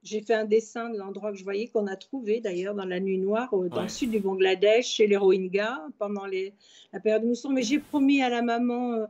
[0.02, 2.86] Euh, j'ai fait un dessin de l'endroit que je voyais, qu'on a trouvé d'ailleurs dans
[2.86, 6.54] la nuit noire, dans le sud du Bangladesh, chez les Rohingyas, pendant les,
[6.94, 7.50] la période de mousson.
[7.50, 9.06] Mais j'ai promis à la maman euh,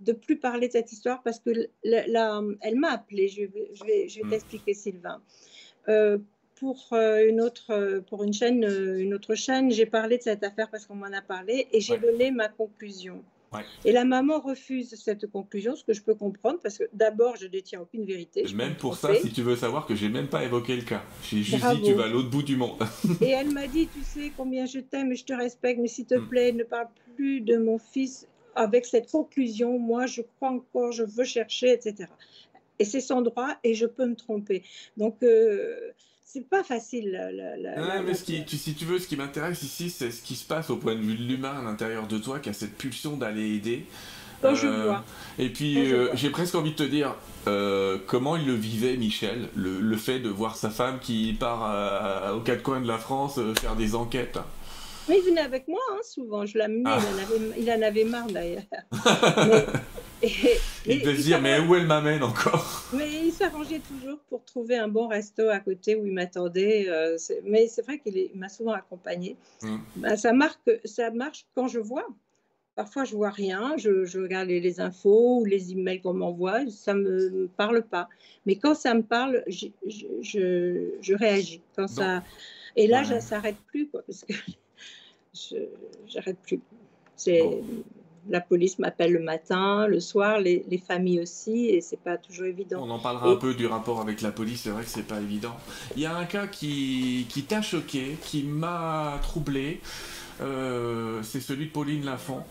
[0.00, 3.28] de plus parler de cette histoire parce que elle m'a appelé.
[3.28, 4.30] Je vais, je vais, je vais mm.
[4.30, 5.22] t'expliquer, Sylvain.
[5.88, 6.18] Euh,
[6.56, 10.70] pour euh, une autre, pour une chaîne, une autre chaîne, j'ai parlé de cette affaire
[10.70, 13.24] parce qu'on m'en a parlé et j'ai donné ma conclusion.
[13.84, 17.46] Et la maman refuse cette conclusion, ce que je peux comprendre, parce que d'abord, je
[17.46, 18.44] détiens aucune vérité.
[18.54, 21.02] Même pour ça, si tu veux savoir que j'ai même pas évoqué le cas.
[21.22, 22.82] J'ai juste dit, tu vas à l'autre bout du monde.
[23.20, 26.06] et elle m'a dit, tu sais combien je t'aime et je te respecte, mais s'il
[26.06, 26.28] te mm.
[26.28, 29.78] plaît, ne parle plus de mon fils avec cette conclusion.
[29.78, 32.08] Moi, je crois encore, je veux chercher, etc.
[32.78, 34.62] Et c'est son droit et je peux me tromper.
[34.96, 35.92] Donc, euh,
[36.32, 37.18] c'est pas facile.
[37.76, 40.76] non, mais si tu veux, ce qui m'intéresse ici, c'est ce qui se passe au
[40.76, 43.84] point de vue de l'humain à l'intérieur de toi, qui a cette pulsion d'aller aider.
[44.42, 45.04] je euh, vois.
[45.38, 47.14] Et puis, euh, j'ai presque envie de te dire
[47.48, 52.40] euh, comment il le vivait, Michel, le, fait de voir sa femme qui part aux
[52.40, 54.38] quatre coins de la France faire des enquêtes.
[55.08, 56.46] Mais il venait avec moi, hein, souvent.
[56.46, 56.82] Je l'amenais.
[56.86, 56.98] Ah.
[57.58, 58.62] Il, en avait, marre d'ailleurs.
[60.86, 62.84] il devait se dire, mais où elle m'amène encore?
[62.92, 66.86] Mais il s'arrangeait toujours pour trouver un bon resto à côté où il m'attendait.
[66.88, 69.36] Euh, mais c'est vrai qu'il m'a souvent accompagné.
[69.62, 69.78] Hmm.
[69.96, 72.06] Ben, ça, marque, ça marche quand je vois.
[72.74, 77.28] Parfois, je vois rien, je, regarde les, infos ou les emails qu'on m'envoie, ça ne
[77.28, 78.08] me parle pas.
[78.46, 81.60] Mais quand ça me parle, je, je, réagis.
[81.76, 82.22] Quand ça...
[82.74, 84.32] Et là, ça ne s'arrête plus, quoi, parce que
[86.06, 86.60] j'arrête plus.
[87.14, 87.42] C'est
[88.28, 92.82] la police m'appelle le matin, le soir, les, familles aussi, et c'est pas toujours évident.
[92.82, 95.20] On en parlera un peu du rapport avec la police, c'est vrai que c'est pas
[95.20, 95.56] évident.
[95.96, 99.80] Il y a un cas qui, qui t'a choqué, qui m'a troublé,
[100.40, 102.42] euh, c'est celui de Pauline Lafont.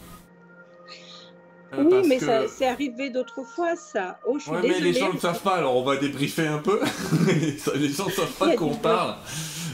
[1.74, 4.20] Euh, oui, mais ça c'est arrivé d'autres fois, ça.
[4.28, 6.82] Oh, mais les gens ne savent pas, alors on va débriefer un peu.
[7.28, 9.16] les gens ne savent pas qu'on parle.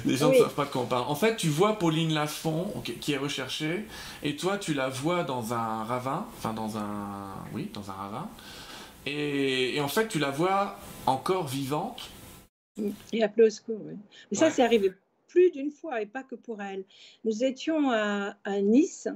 [0.08, 1.08] Les gens ne savent pas de quoi on parle.
[1.08, 3.86] En fait, tu vois Pauline Lafont, qui est recherchée,
[4.24, 8.30] et toi, tu la vois dans un ravin, enfin dans un, oui, dans un ravin,
[9.06, 12.10] et, en fait, tu la vois encore vivante.
[13.14, 13.94] Et appelée au secours, oui.
[14.32, 14.92] Mais ça, c'est arrivé
[15.28, 16.84] plus d'une fois, et pas que pour elle.
[17.24, 19.08] Nous étions à, Nice,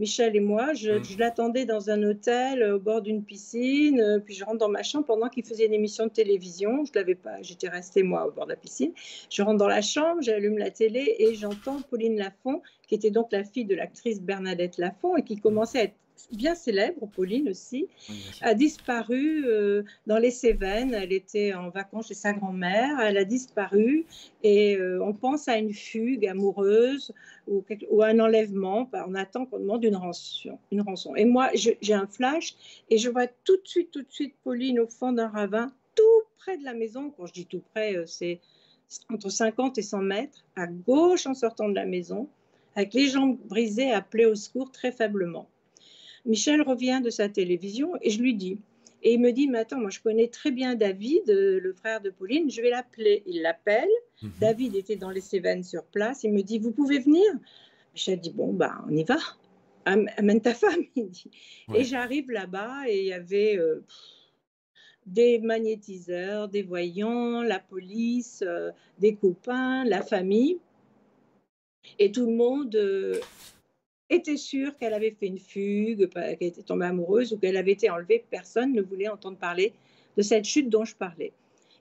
[0.00, 0.72] Michel et moi.
[0.72, 1.18] Je, mm.
[1.18, 5.28] l'attendais dans un hôtel au bord d'une piscine, puis je rentre dans ma chambre pendant
[5.28, 6.84] qu'il faisait une émission de télévision.
[6.84, 8.92] Je l'avais pas, j'étais restée moi au bord de la piscine.
[9.30, 13.30] Je rentre dans la chambre, j'allume la télé et j'entends Pauline Lafont, qui était donc
[13.30, 15.94] la fille de l'actrice Bernadette Lafont et qui commençait à être
[16.32, 17.88] bien célèbre, Pauline aussi,
[18.40, 20.94] a disparu euh, dans les Cévennes.
[20.94, 23.00] Elle était en vacances chez sa grand-mère.
[23.00, 24.06] Elle a disparu
[24.42, 27.12] et euh, on pense à une fugue amoureuse
[27.46, 28.88] ou, ou un enlèvement.
[28.92, 31.14] Bah, on attend qu'on demande une rançon, une rançon.
[31.16, 32.54] Et moi, j'ai un flash
[32.88, 36.26] et je vois tout de suite, tout de suite Pauline au fond d'un ravin, tout
[36.38, 37.12] près de la maison.
[37.16, 38.40] Quand je dis tout près, euh, c'est
[39.08, 42.28] entre 50 et 100 mètres, à gauche en sortant de la maison,
[42.74, 45.48] avec les jambes brisées, appelées au secours très faiblement.
[46.24, 48.58] Michel revient de sa télévision et je lui dis.
[49.02, 52.00] Et il me dit, mais attends, moi je connais très bien David, euh, le frère
[52.00, 53.22] de Pauline, je vais l'appeler.
[53.26, 53.88] Il l'appelle.
[54.22, 54.32] Mhm.
[54.40, 56.22] David était dans les Cévennes sur place.
[56.24, 57.24] Il me dit, vous pouvez venir?
[57.94, 59.18] Michel dit, bon, bah, on y va.
[59.86, 61.30] Amène ta femme, il dit.
[61.74, 63.82] Et j'arrive là-bas et il y avait euh,
[65.06, 70.58] des magnétiseurs, des voyants, la police, euh, des copains, la famille.
[71.98, 72.76] Et tout le monde
[74.10, 77.88] était sûre qu'elle avait fait une fugue, qu'elle était tombée amoureuse ou qu'elle avait été
[77.88, 78.24] enlevée.
[78.30, 79.72] Personne ne voulait entendre parler
[80.16, 81.32] de cette chute dont je parlais.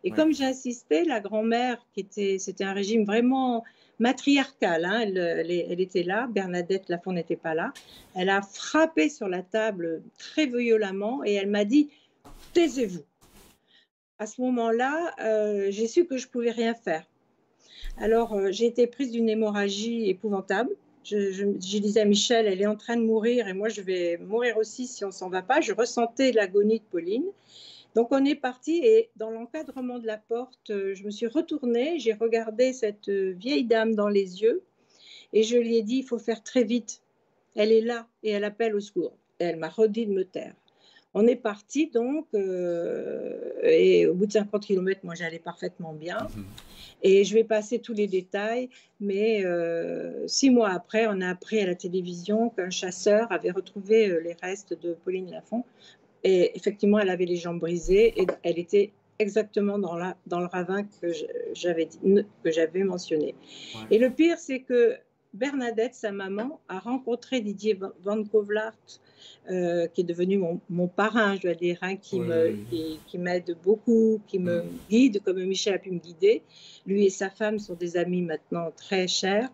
[0.04, 3.66] Et comme j'insistais, la grand-mère, qui était, c'était un régime vraiment
[4.00, 7.74] matriarcal, hein, elle, était là, Bernadette Lafont n'était pas là,
[8.16, 11.90] elle a frappé sur la table très violemment et elle m'a dit
[12.54, 13.04] Taisez-vous.
[14.20, 17.06] À ce moment-là, euh, j'ai su que je pouvais rien faire.
[17.98, 20.72] Alors, euh, j'ai été prise d'une hémorragie épouvantable
[21.10, 24.58] je, disais à Michel, elle est en train de mourir et moi je vais mourir
[24.58, 25.62] aussi si on s'en va pas.
[25.62, 27.26] Je ressentais l'agonie de Pauline.
[27.96, 31.98] Donc on est parti et dans l'encadrement de la porte, euh, je me suis retournée,
[31.98, 34.62] j'ai regardé cette euh, vieille dame dans les yeux
[35.34, 37.02] et je lui ai dit, il faut faire très vite.
[37.56, 39.14] Elle est là et elle appelle au secours.
[39.40, 40.54] Elle m'a redit de me taire.
[41.14, 46.28] On est parti donc, euh, et au bout de 50 km, moi j'allais parfaitement bien.
[46.36, 46.46] Mhm.
[47.02, 48.70] Et je vais passer tous les détails,
[49.00, 54.10] mais euh, six mois après, on a appris à la télévision qu'un chasseur avait retrouvé
[54.10, 55.64] euh, les restes de Pauline Lafont.
[56.24, 60.48] Et effectivement, elle avait les jambes brisées et elle était exactement dans, la, dans le
[60.48, 61.08] ravin que
[61.54, 63.36] j'avais mentionné.
[63.90, 64.98] Et le pire, c'est que
[65.34, 68.74] Bernadette, sa maman, a rencontré Didier Van Kovlart
[69.50, 72.20] euh, qui est devenu mon, parrain, je dois dire, hein, qui
[73.18, 76.44] m'aide beaucoup, qui me guide comme Michel a pu me guider.
[76.86, 79.50] Lui et sa femme sont des amis maintenant très chers.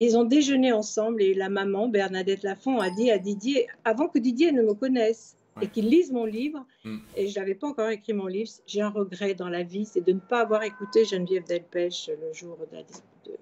[0.00, 4.18] Ils ont déjeuné ensemble et la maman, Bernadette Lafont, a dit à Didier, avant que
[4.18, 6.98] Didier ne me connaisse et qu'il lise mon livre, mm.
[7.16, 10.04] et je n'avais pas encore écrit mon livre, j'ai un regret dans la vie, c'est
[10.04, 13.38] de ne pas avoir écouté Geneviève Delpech le jour de la, de,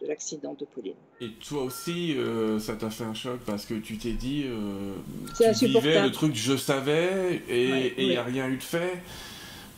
[0.00, 0.94] de l'accident de Pauline.
[1.20, 4.94] Et toi aussi, euh, ça t'a fait un choc parce que tu t'es dit, euh,
[5.38, 9.02] tu vivais le truc je savais et il n'y a rien eu de fait.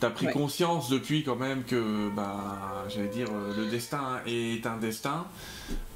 [0.02, 4.66] Tu as pris conscience depuis quand même que, bah, j'allais dire, euh, le destin est
[4.66, 5.28] un destin,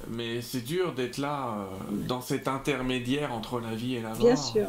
[0.09, 4.19] mais c'est dur d'être là euh, dans cet intermédiaire entre la vie et la mort.
[4.19, 4.67] Bien sûr.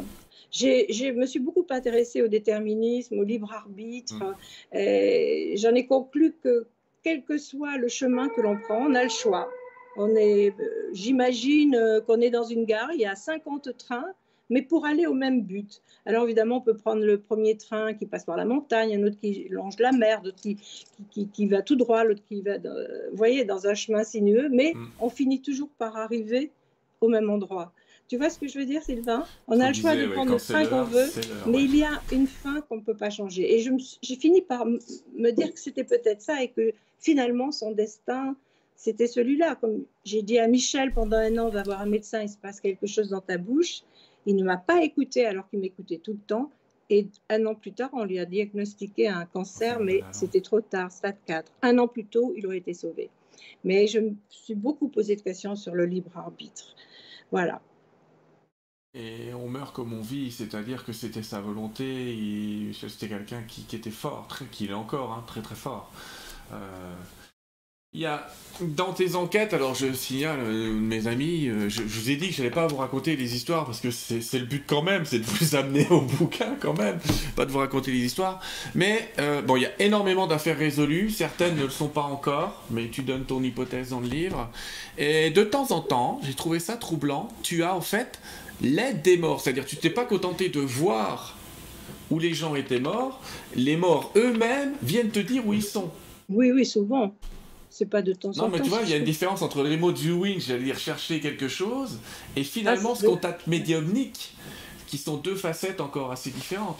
[0.51, 4.15] Je me suis beaucoup intéressée au déterminisme, au libre arbitre.
[4.21, 4.35] Hum.
[4.73, 6.67] J'en ai conclu que
[7.03, 9.49] quel que soit le chemin que l'on prend, on a le choix.
[9.97, 14.07] On est, euh, j'imagine euh, qu'on est dans une gare, il y a 50 trains,
[14.49, 15.81] mais pour aller au même but.
[16.05, 19.19] Alors évidemment, on peut prendre le premier train qui passe par la montagne, un autre
[19.19, 20.57] qui longe la mer, d'autres qui,
[21.11, 24.87] qui, va tout droit, l'autre qui va, vous voyez, dans un chemin sinueux, mais mm.
[25.01, 26.51] on finit toujours par arriver
[27.01, 27.73] au même endroit.
[28.09, 29.23] Tu vois ce que je veux dire, Sylvain?
[29.47, 31.05] On a le choix de prendre le train qu'on veut,
[31.45, 33.55] mais il y a une fin qu'on ne peut pas changer.
[33.55, 33.59] Et
[34.01, 38.35] j'ai fini par me dire que c'était peut-être ça et que finalement, son destin,
[38.75, 39.53] c'était celui-là.
[39.55, 42.59] Comme j'ai dit à Michel pendant un an, va voir un médecin, il se passe
[42.59, 43.83] quelque chose dans ta bouche.
[44.25, 46.49] Il ne m'a pas écouté alors qu'il m'écoutait tout le temps.
[46.89, 50.91] Et un an plus tard, on lui a diagnostiqué un cancer, mais c'était trop tard,
[50.91, 51.51] stade 4.
[51.61, 53.11] Un an plus tôt, il aurait été sauvé.
[53.63, 56.75] Mais je me suis beaucoup posé de questions sur le libre arbitre.
[57.31, 57.61] Voilà.
[58.95, 63.91] Et on meurt comme on vit, c'est-à-dire que c'était sa volonté, c'était quelqu'un qui, était
[63.91, 65.91] fort, qui est encore hein, très très fort.
[66.51, 66.95] Euh,
[67.93, 68.27] il y a
[68.61, 72.33] dans tes enquêtes, alors je signale euh, mes amis, euh, je, vous ai dit que
[72.33, 75.19] je n'allais pas vous raconter les histoires parce que c'est le but quand même, c'est
[75.19, 76.97] de vous amener au bouquin quand même,
[77.35, 78.39] pas de vous raconter les histoires.
[78.73, 79.13] Mais
[79.45, 83.03] bon, il y a énormément d'affaires résolues, certaines ne le sont pas encore, mais tu
[83.03, 84.49] donnes ton hypothèse dans le livre.
[84.97, 88.19] Et de temps en temps, j'ai trouvé ça troublant, tu as en fait
[88.61, 91.37] l'aide des morts, c'est-à-dire tu t'es pas contenté de voir
[92.11, 93.21] où les gens étaient morts,
[93.55, 95.91] les morts eux-mêmes viennent te dire où ils sont.
[96.29, 97.13] Oui, oui, souvent.
[97.69, 98.41] c'est pas de temps en temps.
[98.43, 100.79] Non, mais tu vois, il y a une différence entre le remote viewing, j'allais dire
[100.79, 101.99] chercher quelque chose,
[102.35, 104.35] et finalement ah, ce contact médiumnique,
[104.87, 106.79] qui sont deux facettes encore assez différentes.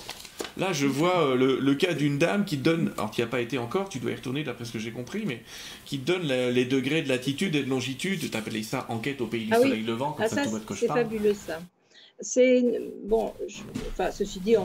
[0.58, 3.58] Là, je vois euh, le, cas d'une dame qui donne, alors qui n'a pas été
[3.58, 5.42] encore, tu dois y retourner d'après ce que j'ai compris, mais
[5.86, 8.30] qui donne les degrés de latitude et de longitude.
[8.30, 10.88] Tu appelais ça enquête au pays du ah soleil levant, comme ah, ça, ça C'est
[10.88, 11.62] fabuleux ça.
[12.22, 12.64] C'est
[13.06, 13.34] bon,
[13.92, 14.56] enfin, ceci dit,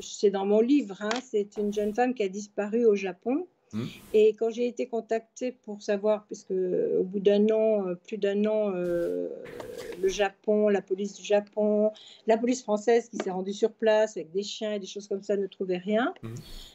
[0.00, 0.96] c'est dans mon livre.
[1.00, 3.84] Hein, c'est une jeune femme qui a disparu au Japon Hmm.
[4.14, 8.44] Et quand j'ai été contactée pour savoir, puisque au bout d'un an, euh, plus d'un
[8.46, 9.28] an, euh,
[10.00, 11.92] le Japon, la police du Japon,
[12.26, 15.22] la police française qui s'est rendue sur place avec des chiens et des choses comme
[15.22, 16.14] ça ne trouvait rien.
[16.22, 16.34] Hmm.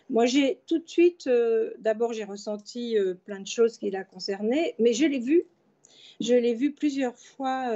[0.10, 4.75] Moi, j'ai tout de suite, euh, d'abord, j'ai ressenti plein de choses qui la concernaient,
[4.79, 5.43] mais je l'ai vu.
[6.19, 7.73] Je l'ai vu plusieurs fois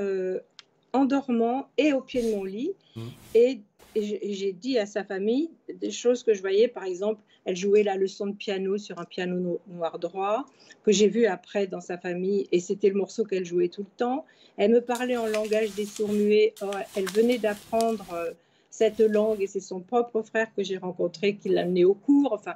[0.93, 2.71] en dormant et au pied de mon lit.
[2.95, 3.07] Hmm.
[3.35, 3.61] Et
[3.97, 6.67] et j'ai dit à sa famille des choses que je voyais.
[6.67, 10.45] Par exemple, elle jouait la leçon de piano sur un piano noir droit,
[10.83, 13.97] que j'ai vu après dans sa famille, et c'était le morceau qu'elle jouait tout le
[13.97, 14.25] temps.
[14.57, 16.53] Elle me parlait en langage des sourds-muets.
[16.61, 18.31] Oh, elle venait d'apprendre euh,
[18.69, 22.33] cette langue, et c'est son propre frère que j'ai rencontré qui l'a amené au cours.
[22.33, 22.55] Enfin,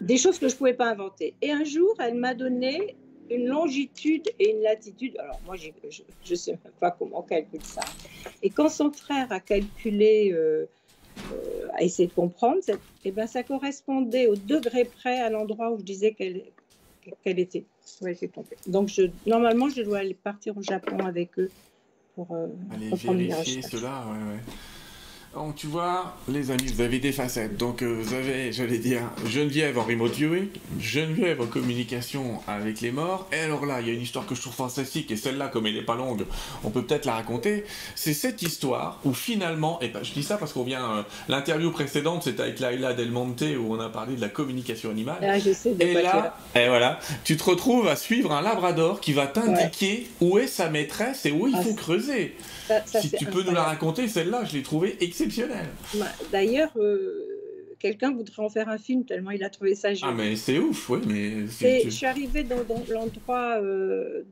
[0.00, 1.34] des choses que je ne pouvais pas inventer.
[1.42, 2.96] Et un jour, elle m'a donné
[3.30, 5.16] une longitude et une latitude.
[5.18, 5.68] Alors moi, je
[6.30, 7.82] ne sais même pas comment on calcule ça.
[8.42, 10.66] Et quand son frère a calculé, euh,
[11.32, 12.60] euh, a essayé de comprendre,
[13.04, 16.42] eh ben, ça correspondait au degré près à l'endroit où je disais qu'elle
[17.24, 17.64] qu'elle était.
[18.02, 18.16] Ouais,
[18.66, 21.50] Donc je, normalement, je dois aller partir au Japon avec eux
[22.14, 22.90] pour euh, Allez
[23.26, 24.06] vérifier cela.
[24.06, 24.40] Ouais, ouais.
[25.32, 27.56] Donc tu vois, les amis, vous avez des facettes.
[27.56, 30.48] Donc euh, vous avez, j'allais dire, Geneviève en remote viewing,
[30.80, 33.28] Geneviève en communication avec les morts.
[33.32, 35.68] Et alors là, il y a une histoire que je trouve fantastique, et celle-là, comme
[35.68, 36.24] elle n'est pas longue,
[36.64, 37.64] on peut peut-être la raconter.
[37.94, 41.70] C'est cette histoire où finalement, et ben, je dis ça parce qu'on vient, euh, l'interview
[41.70, 45.18] précédente, c'était avec Laila Del Monte, où on a parlé de la communication animale.
[45.22, 49.12] Ah, je sais et là, et voilà, tu te retrouves à suivre un labrador qui
[49.12, 52.34] va t'indiquer où est sa maîtresse et où il ah, faut creuser
[52.86, 54.96] si tu peux nous la raconter, celle-là, je l'ai trouvée
[55.94, 57.26] Bah, d'ailleurs, euh,
[57.78, 60.14] quelqu'un voudrait en faire un film tellement il a trouvé ça génial.
[60.14, 61.00] Ah, mais c'est ouf, oui.
[61.06, 64.22] Mais je suis arrivée dans, l'endroit euh,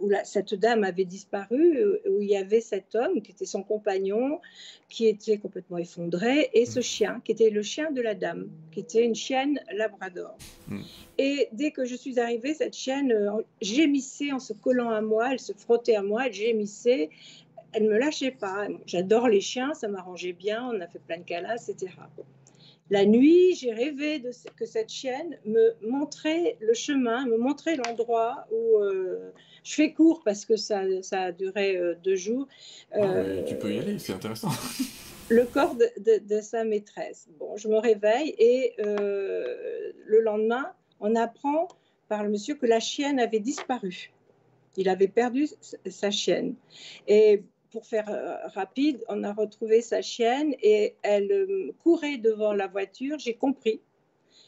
[0.00, 3.62] où cette dame avait disparu, euh, où il y avait cet homme qui était son
[3.62, 4.40] compagnon,
[4.88, 6.82] qui était complètement effondré, et ce mm.
[6.82, 10.36] chien, qui était le chien de la dame, qui était une chienne labrador.
[10.68, 10.80] Mm.
[11.18, 15.32] Et dès que je suis arrivée, cette chienne euh, gémissait en se collant à moi,
[15.32, 17.10] elle se frottait à moi, elle gémissait,
[17.72, 18.68] elle ne me lâchait pas.
[18.86, 21.92] J'adore les chiens, ça m'arrangeait bien, on a fait plein de câlins, etc.
[22.90, 28.46] La nuit, j'ai rêvé de que cette chienne me montrait le chemin, me montrait l'endroit
[28.50, 29.30] où euh,
[29.62, 32.48] je fais court parce que ça, ça a duré euh, deux jours.
[32.92, 34.48] Ah, tu peux y aller, c'est intéressant.
[35.28, 37.28] le corps de, sa maîtresse.
[37.38, 41.68] Bon, je me réveille et le lendemain, on apprend
[42.08, 44.10] par le monsieur que la chienne avait disparu.
[44.76, 45.48] Il avait perdu
[45.86, 46.54] sa chienne.
[47.06, 52.52] Et pour faire euh, rapide, on a retrouvé sa chienne et elle euh, courait devant
[52.52, 53.18] la voiture.
[53.18, 53.80] J'ai compris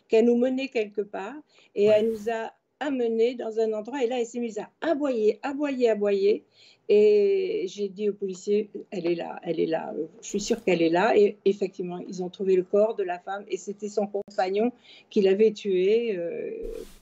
[0.08, 1.36] qu'elle nous menait quelque part
[1.74, 4.02] et elle nous a amenés dans un endroit.
[4.02, 6.44] Et là, elle s'est mise à aboyer, aboyer, aboyer.
[6.88, 10.82] Et j'ai dit au policier, elle est là, elle est là, je suis sûre qu'elle
[10.82, 11.16] est là.
[11.16, 14.72] Et effectivement, ils ont trouvé le corps de la femme et c'était son compagnon
[15.08, 16.50] qui l'avait tué, euh,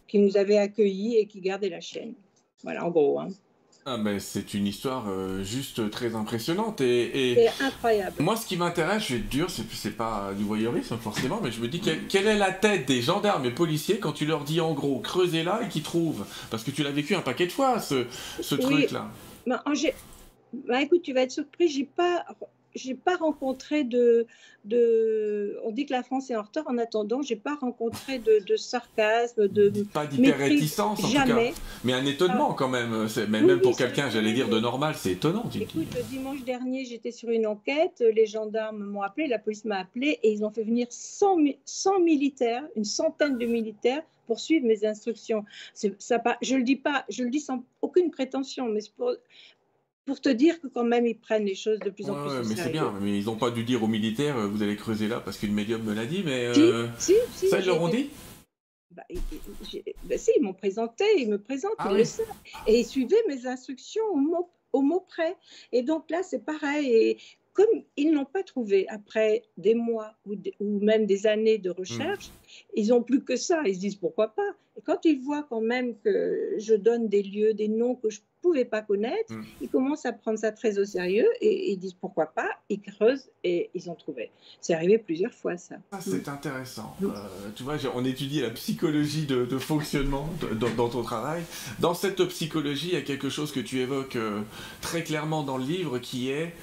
[0.07, 2.13] qui nous avait accueillis et qui gardait la chaîne.
[2.63, 3.19] Voilà, en gros.
[3.19, 3.29] Hein.
[3.91, 8.17] Ah ben, c'est une histoire euh, juste très impressionnante et, et incroyable.
[8.21, 11.61] Moi, ce qui m'intéresse, je vais être dur, c'est pas du voyeurisme forcément, mais je
[11.63, 14.75] me dis quelle, est la tête des gendarmes et policiers quand tu leur dis en
[14.75, 17.81] gros creusez là et qu'ils trouvent, parce que tu l'as vécu un paquet de fois
[17.81, 18.05] ce,
[18.43, 19.11] ce truc là.
[19.47, 19.65] Bah,
[20.53, 22.27] bah, écoute, tu vas être surpris, j'ai pas
[22.75, 24.27] j'ai pas rencontré de,
[24.65, 25.59] de.
[25.65, 26.65] On dit que la France est en retard.
[26.69, 29.71] En attendant, j'ai pas rencontré de, de sarcasme, de.
[29.93, 31.51] Pas d'hyper-réticence, en jamais.
[31.51, 31.61] tout cas.
[31.85, 32.57] Mais un étonnement, ah.
[32.57, 33.09] quand même.
[33.29, 35.49] Même, même pour quelqu'un, j'allais dire, de normal, c'est étonnant.
[35.55, 38.05] Écoute, le dimanche dernier, j'étais sur une enquête.
[38.15, 42.01] Les gendarmes m'ont appelé, la police m'a appelé et ils ont fait venir 100, 100
[42.01, 45.45] militaires, une centaine de militaires pour suivre mes instructions.
[45.75, 49.13] Ça, je le dis pas, je le dis sans aucune prétention, mais pour,
[50.09, 52.49] pour te dire que quand même ils prennent les choses de plus en plus ouais,
[52.49, 55.07] mais c'est bien, mais ils n'ont pas dû dire aux militaires euh, vous allez creuser
[55.07, 57.89] là parce qu'une médium me l'a dit, mais euh, si, si, ça ils leur ont
[57.89, 58.09] dit
[58.91, 59.03] bah,
[60.05, 62.27] bah, si, ils m'ont présenté, ils me présentent, ah ils le savent.
[62.67, 65.37] Et ils suivaient mes instructions au mot, au mot près.
[65.73, 66.89] Et donc là, c'est pareil.
[66.91, 67.19] Et
[67.53, 72.29] comme ils n'ont pas trouvé, après des mois ou, ou, même des années de recherche,
[72.29, 72.73] hmm.
[72.77, 73.63] ils n'ont plus que ça.
[73.67, 74.51] Ils se disent pourquoi pas?
[74.77, 78.21] Et quand ils voient quand même que je donne des lieux, des noms que je
[78.41, 79.33] pouvaient pas connaître.
[79.33, 79.45] Mm.
[79.63, 82.51] Ils commencent à prendre ça très au sérieux et, ils disent pourquoi pas.
[82.69, 84.31] Ils creusent et ils ont trouvé.
[84.61, 85.77] C'est arrivé plusieurs fois ça.
[85.93, 86.31] Ah, c'est mm.
[86.31, 86.97] intéressant.
[87.03, 87.09] Euh,
[87.55, 90.29] tu vois, on étudie la psychologie de, fonctionnement
[90.77, 91.43] dans, ton travail.
[91.81, 94.43] Dans cette psychologie, il y a quelque chose que tu évoques euh,
[94.81, 96.55] très clairement dans le livre qui est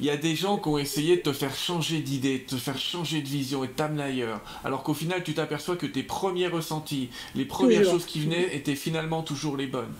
[0.00, 2.56] il y a des gens qui ont essayé de te faire changer d'idée, de te
[2.56, 4.40] faire changer de vision et de t'amener ailleurs.
[4.64, 8.74] Alors qu'au final, tu t'aperçois que tes premiers ressentis, les premières choses qui venaient étaient
[8.74, 9.94] finalement toujours les bonnes.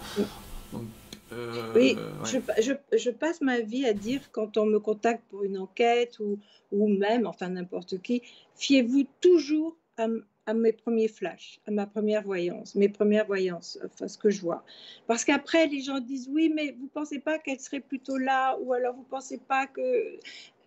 [1.33, 6.20] Euh, oui, je, passe ma vie à dire quand on me contacte pour une enquête
[6.20, 6.39] ou,
[6.70, 8.22] ou même, enfin n'importe qui,
[8.55, 10.07] fiez-vous toujours à,
[10.47, 14.41] à, mes premiers flashs, à ma première voyance, mes premières voyances, enfin ce que je
[14.41, 14.64] vois.
[15.09, 18.72] Parce qu'après, les gens disent oui, mais vous pensez pas qu'elle serait plutôt là ou
[18.72, 20.18] alors vous pensez pas que...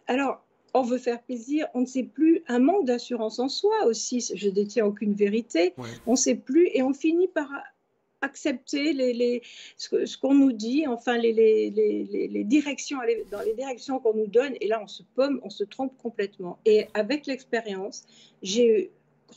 [0.07, 0.43] Alors,
[0.73, 4.49] on veut faire plaisir, on ne sait plus, un manque d'assurance en soi aussi, je
[4.49, 5.73] détiens aucune vérité,
[6.05, 7.49] on ne sait plus et on finit par
[8.21, 9.41] accepter les,
[9.77, 12.97] ce, qu'on nous dit, enfin les, les, directions,
[13.31, 16.59] dans les directions qu'on nous donne, et là on se pomme, on se trompe complètement.
[16.65, 18.05] Et avec l'expérience,
[18.41, 18.91] j'ai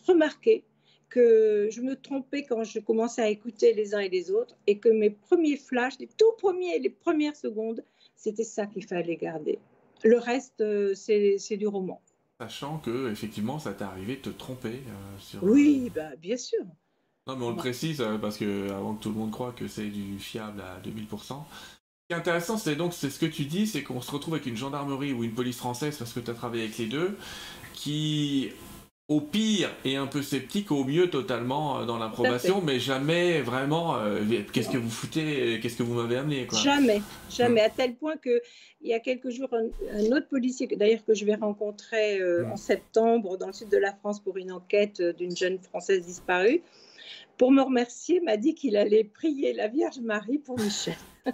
[0.07, 0.64] remarqué
[1.09, 4.78] que je me trompais quand je commençais à écouter les uns et les autres, et
[4.78, 7.85] que mes premiers flashs, les tout premiers, les premières secondes,
[8.16, 9.59] c'était ça qu'il fallait garder.
[10.05, 12.01] Le reste, euh, c'est du roman.
[12.41, 15.45] Sachant que effectivement, ça t'est arrivé de te tromper euh, sur.
[15.45, 16.64] Oui, euh, bah, bien sûr.
[17.29, 19.68] Non, mais on le précise euh, parce que avant que tout le monde croit que
[19.68, 21.18] c'est du fiable à 2000%.
[21.20, 21.39] Ce qui
[22.11, 24.57] est intéressant, c'est donc c'est ce que tu dis, c'est qu'on se retrouve avec une
[24.57, 27.16] gendarmerie ou une police française parce que tu as travaillé avec les deux,
[27.75, 28.51] qui
[29.07, 33.95] au pire est un peu sceptique, au mieux totalement euh, dans l'approbation, mais jamais vraiment
[33.97, 34.18] euh,
[34.53, 36.59] qu'est-ce que vous foutez, qu'est-ce que vous m'avez amené quoi.
[36.59, 38.43] Jamais, jamais, à tel point que
[38.81, 42.20] il y a quelques jours un, autre policier d'ailleurs que je vais rencontrer
[42.51, 46.62] en septembre dans le sud de la France pour une enquête d'une jeune française disparue
[47.38, 50.94] pour me remercier, m'a dit qu'il allait prier la Vierge Marie pour Michel.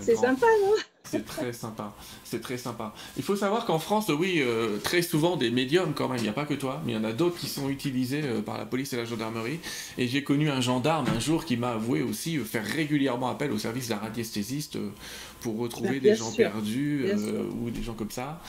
[0.00, 0.74] c'est sympa, non?
[1.04, 1.94] C'est très sympa.
[2.24, 2.94] C'est très sympa.
[3.16, 6.18] Il faut savoir qu'en France, oui, euh, très souvent des médiums quand même.
[6.18, 8.22] Il n'y a pas que toi, mais il y en a d'autres qui sont utilisés
[8.24, 9.60] euh, par la police et la gendarmerie.
[9.96, 13.52] Et j'ai connu un gendarme un jour qui m'a avoué aussi euh, faire régulièrement appel
[13.52, 14.78] au service d'un radiesthésiste
[15.40, 17.06] pour retrouver bah, des gens perdus
[17.62, 18.40] ou des gens comme ça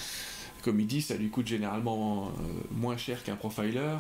[0.64, 2.42] comme il dit, ça lui coûte généralement euh,
[2.72, 3.98] moins cher qu'un profiler.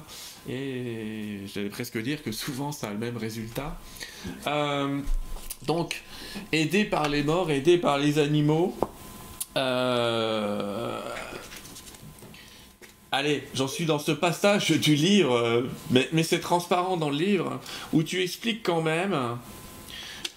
[0.47, 3.78] Et j'allais presque dire que souvent ça a le même résultat.
[4.47, 4.99] Euh,
[5.66, 6.03] donc,
[6.51, 8.76] aidé par les morts, aidé par les animaux.
[9.57, 10.99] Euh,
[13.12, 17.60] allez, j'en suis dans ce passage du livre, mais, mais c'est transparent dans le livre,
[17.93, 19.38] où tu expliques quand même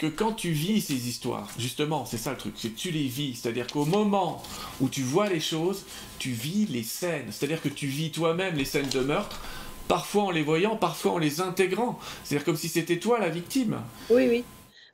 [0.02, 3.06] que quand tu vis ces histoires, justement, c'est ça le truc, c'est que tu les
[3.06, 3.36] vis.
[3.36, 4.42] C'est-à-dire qu'au moment
[4.80, 5.84] où tu vois les choses,
[6.18, 7.26] tu vis les scènes.
[7.30, 9.40] C'est-à-dire que tu vis toi-même les scènes de meurtre,
[9.86, 12.00] parfois en les voyant, parfois en les intégrant.
[12.24, 13.78] C'est-à-dire comme si c'était toi la victime.
[14.10, 14.44] Oui, oui.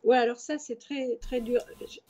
[0.04, 1.62] Ouais, alors ça, c'est très, très dur.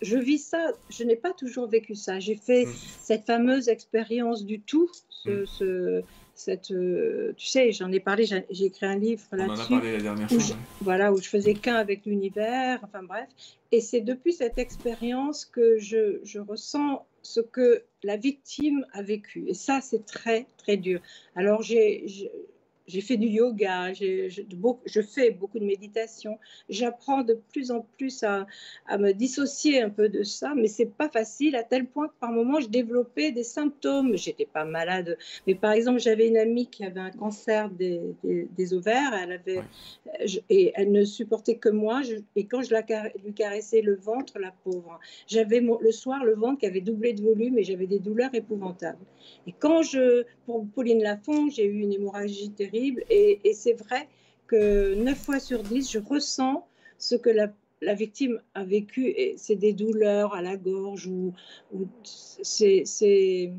[0.03, 2.19] Je, vis ça, je n'ai pas toujours vécu ça.
[2.19, 2.75] J'ai fait mm.
[3.01, 6.03] cette fameuse expérience du tout, ce, mm
[6.39, 9.73] cette, euh, tu sais, j'en ai parlé, j'ai écrit un livre là-dessus.
[9.73, 10.57] On en a parlé la dernière fois.
[10.81, 13.29] Voilà, où je faisais qu'un avec l'univers, enfin bref.
[13.73, 19.45] Et c'est depuis cette expérience que je, je, ressens ce que la victime a vécu.
[19.49, 21.01] Et ça, c'est très, très dur.
[21.35, 22.31] Alors, j'ai
[22.89, 26.39] j'ai fait du yoga, je, je, fais beaucoup de méditation.
[26.69, 28.47] J'apprends de plus en plus à,
[28.87, 32.15] à, me dissocier un peu de ça, mais c'est pas facile à tel point que
[32.19, 34.17] par moments je développais des symptômes.
[34.17, 38.75] J'étais pas malade, mais par exemple j'avais une amie qui avait un cancer des, des,
[38.75, 39.63] ovaires, elle avait
[40.49, 42.01] et elle ne supportait que moi.
[42.37, 42.83] et quand je la,
[43.25, 47.23] lui caressais le ventre, la pauvre, j'avais le soir le ventre qui avait doublé de
[47.23, 49.05] volume et j'avais des douleurs épouvantables.
[49.47, 52.78] Et quand je, pour Pauline Lafont, j'ai eu une hémorragie terrible.
[53.11, 54.09] Et, c'est vrai
[54.47, 56.67] que 9 fois sur 10, je ressens
[56.99, 59.09] ce que la, la victime a vécu.
[59.09, 61.35] Et c'est des douleurs à la gorge ou,
[62.05, 63.53] c'est, c'est,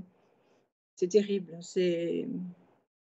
[0.96, 1.58] c'est terrible.
[1.62, 2.28] C'est.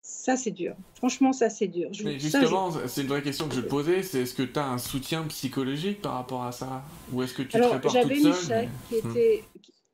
[0.03, 0.75] Ça, c'est dur.
[0.95, 1.91] Franchement, ça, c'est dur.
[2.03, 4.03] Mais justement, c'est une vraie question que je te posais.
[4.03, 6.83] C'est est-ce que tu as un soutien psychologique par rapport à ça?
[7.13, 9.45] Ou est-ce que tu Alors, te prépares toute seule Michel qui, était,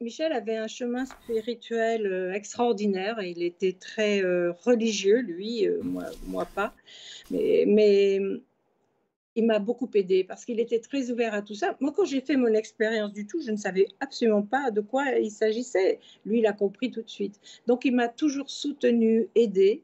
[0.03, 3.23] Michel avait un chemin spirituel euh, extraordinaire.
[3.23, 6.75] Il était très euh, religieux, lui, euh, moi, pas.
[7.31, 8.21] Mais,
[9.39, 11.77] il m'a beaucoup aidé parce qu'il était très ouvert à tout ça.
[11.81, 15.13] Moi, quand j'ai fait mon expérience du tout, je ne savais absolument pas de quoi
[15.19, 15.99] il s'agissait.
[16.25, 17.39] Lui, il a compris tout de suite.
[17.67, 19.83] Donc, il m'a toujours soutenu, aidé.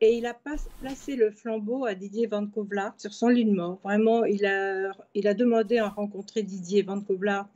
[0.00, 0.34] Et il a
[0.80, 3.80] placé le flambeau à Didier Van Kovlar sur son lit de mort.
[3.82, 7.48] Vraiment, il a, il a demandé à rencontrer Didier Van Kovlar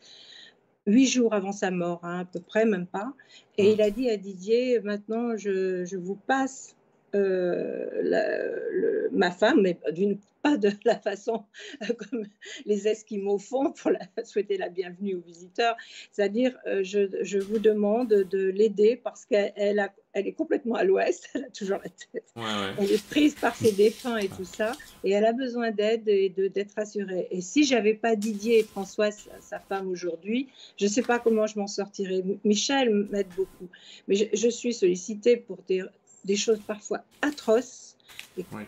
[0.87, 3.12] huit jours avant sa mort, hein, à peu près, même pas.
[3.59, 6.76] Et il a dit à Didier, maintenant, je, vous passe
[7.16, 11.44] euh, ma femme, mais d'une pas de la façon
[11.82, 12.26] euh, comme
[12.66, 13.90] les Esquimaux font pour
[14.24, 15.76] souhaiter la bienvenue aux visiteurs.
[16.12, 21.44] C'est-à-dire, euh, je, vous demande de l'aider parce qu'elle elle est complètement à l'ouest, elle
[21.44, 22.32] a toujours la tête.
[22.78, 24.72] Elle est prise par ses défunts et tout ça,
[25.04, 27.28] et elle a besoin d'aide et d'être rassurée.
[27.30, 30.48] Et si j'avais pas Didier et François, sa, femme aujourd'hui,
[30.78, 32.22] je ne sais pas comment je m'en sortirais.
[32.44, 33.68] Michel m'aide beaucoup,
[34.08, 35.82] mais je, je suis sollicitée pour des,
[36.27, 37.97] des choses parfois atroces.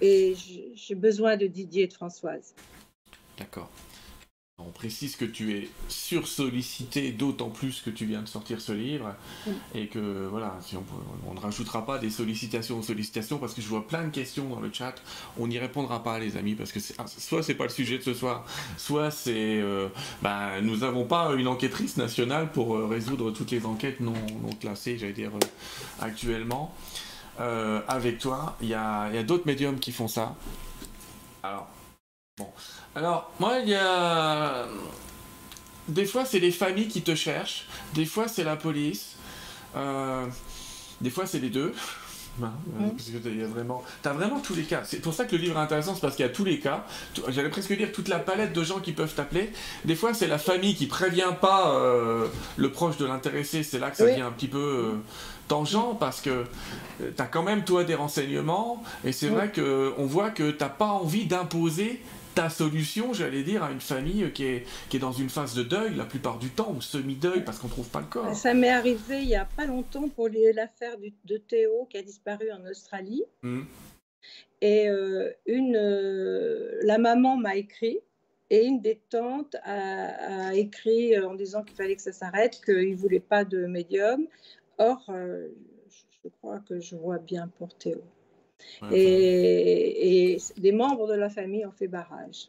[0.01, 0.35] Et,
[0.75, 2.55] j'ai besoin de Didier et de Françoise.
[3.37, 3.71] D'accord.
[4.61, 9.15] On précise que tu es sursollicité, d'autant plus que tu viens de sortir ce livre,
[9.73, 13.69] et que voilà, si on, ne rajoutera pas des sollicitations aux sollicitations, parce que je
[13.69, 14.97] vois plein de questions dans le chat,
[15.39, 18.03] on n'y répondra pas, les amis, parce que ah, soit c'est pas le sujet de
[18.03, 18.45] ce soir,
[18.77, 19.91] soit c'est, euh,
[20.23, 24.51] bah, nous n'avons pas une enquêtrice nationale pour euh, résoudre toutes les enquêtes non, non
[24.59, 25.47] classées, j'allais dire, euh,
[26.01, 26.75] actuellement.
[27.41, 28.57] Euh, avec toi.
[28.61, 30.35] Il y a, d'autres médiums qui font ça.
[31.43, 31.69] Alors,
[32.37, 32.49] bon.
[32.97, 34.67] Alors, moi, il y a.
[35.87, 37.67] Des fois, c'est les familles qui te cherchent.
[37.95, 39.17] Des fois, c'est la police.
[39.77, 40.27] Euh,
[41.01, 41.75] des fois, c'est les deux.
[42.43, 44.83] Hein, euh, parce que tu vraiment, as vraiment tous les cas.
[44.85, 46.59] C'est pour ça que le livre est intéressant, c'est parce qu'il y a tous les
[46.59, 46.85] cas.
[47.29, 49.51] J'allais presque dire toute la palette de gens qui peuvent t'appeler.
[49.85, 51.75] Des fois, c'est la famille qui prévient pas
[52.57, 53.63] le proche de l'intéressé.
[53.63, 54.95] C'est là que ça devient un petit peu
[55.49, 56.45] tangent parce que euh,
[57.17, 60.63] tu as quand même toi des renseignements et c'est vrai que on voit que tu
[60.63, 62.01] n'as pas envie d'imposer
[62.39, 65.65] ta solution, j'allais dire, à une famille qui est, qui est dans une phase de
[65.65, 68.33] deuil la plupart du temps, ou semi-deuil parce qu'on trouve pas le corps.
[68.33, 72.53] Ça m'est arrivé il y a pas longtemps pour l'affaire de Théo qui a disparu
[72.53, 73.25] en Australie.
[73.43, 73.63] Mmh.
[74.61, 77.99] Et euh, une, euh, la maman m'a écrit
[78.51, 82.93] et une des tantes a, a écrit en disant qu'il fallait que ça s'arrête, qu'il
[82.93, 84.29] ne voulait pas de médium.
[84.79, 85.49] Or, euh,
[86.23, 88.01] je crois que je vois bien pour Théo.
[88.93, 92.49] Et, des membres de la famille ont fait barrage.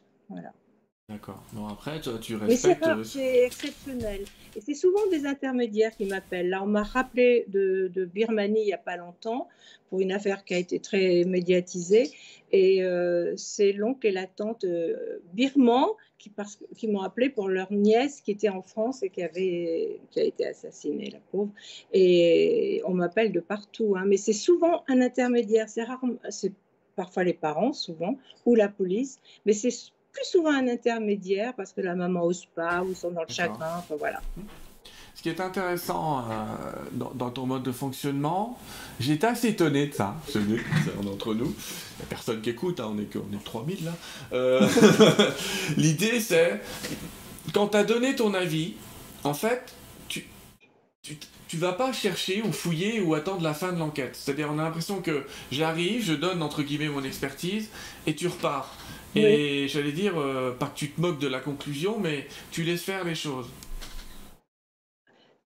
[1.10, 1.42] D'accord.
[1.52, 2.86] Bon, après, tu, tu respectes.
[2.86, 4.20] Mais c'est exceptionnel.
[4.54, 6.50] Et c'est souvent des intermédiaires qui m'appellent.
[6.50, 9.48] Là, on m'a rappelé de, de, Birmanie il n'y a pas longtemps
[9.88, 12.12] pour une affaire qui a été très médiatisée.
[12.52, 16.30] Et euh, c'est l'oncle et la tante euh, birmans qui,
[16.76, 20.24] qui m'ont appelé pour leur nièce qui était en France et qui, avait, qui a
[20.24, 21.50] été assassinée, la pauvre.
[21.92, 23.96] Et on m'appelle de partout.
[23.96, 24.04] Hein.
[24.06, 25.68] Mais c'est souvent un intermédiaire.
[25.68, 26.52] C'est rare, c'est
[26.94, 29.18] parfois les parents, souvent, ou la police.
[29.44, 29.70] Mais c'est
[30.12, 33.78] plus souvent un intermédiaire parce que la maman n'ose pas ou sont dans le chagrin.
[33.78, 34.20] Enfin, voilà.
[35.14, 38.58] Ce qui est intéressant euh, dans, ton mode de fonctionnement,
[38.98, 40.62] j'étais assez étonné de ça, celui
[41.02, 41.44] d'entre nous.
[41.44, 43.92] Il n'y a personne qui écoute, hein, on est on est 3000 là.
[44.32, 44.66] Euh,
[45.76, 46.62] l'idée c'est,
[47.52, 48.76] quand tu as donné ton avis,
[49.22, 49.74] en fait,
[50.08, 50.24] tu,
[51.02, 54.14] tu, tu vas pas chercher ou fouiller ou attendre la fin de l'enquête.
[54.14, 57.68] C'est-à-dire, on a l'impression que j'arrive, je donne entre guillemets mon expertise
[58.06, 58.72] et tu repars.
[59.14, 62.84] Et j'allais dire, euh, pas que tu te moques de la conclusion, mais tu laisses
[62.84, 63.48] faire les choses.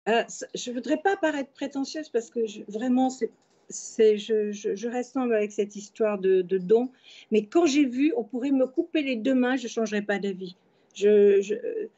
[0.09, 0.23] Euh,
[0.55, 2.41] je ne voudrais pas paraître prétentieuse parce que
[2.71, 3.09] vraiment,
[3.71, 6.91] c'est, je, je, reste humble avec cette histoire de, de don.
[7.31, 10.19] Mais quand j'ai vu, on pourrait me couper les deux mains, je ne changerais pas
[10.19, 10.57] d'avis.
[10.95, 11.89] Je, je, euh,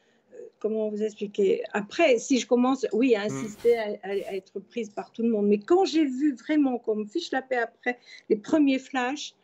[0.61, 1.65] comment vous expliquer?
[1.73, 5.47] Après, si je commence, oui, à insister à, être prise par tout le monde.
[5.49, 7.99] Mais quand j'ai vu vraiment, comme fiche la paix après
[8.29, 9.35] les premiers flashs,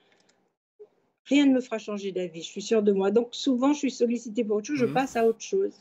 [1.26, 3.10] rien ne me fera changer d'avis, je suis sûre de moi.
[3.10, 4.94] Donc souvent, je suis sollicitée pour autre chose, je mhm.
[4.94, 5.72] passe à autre chose.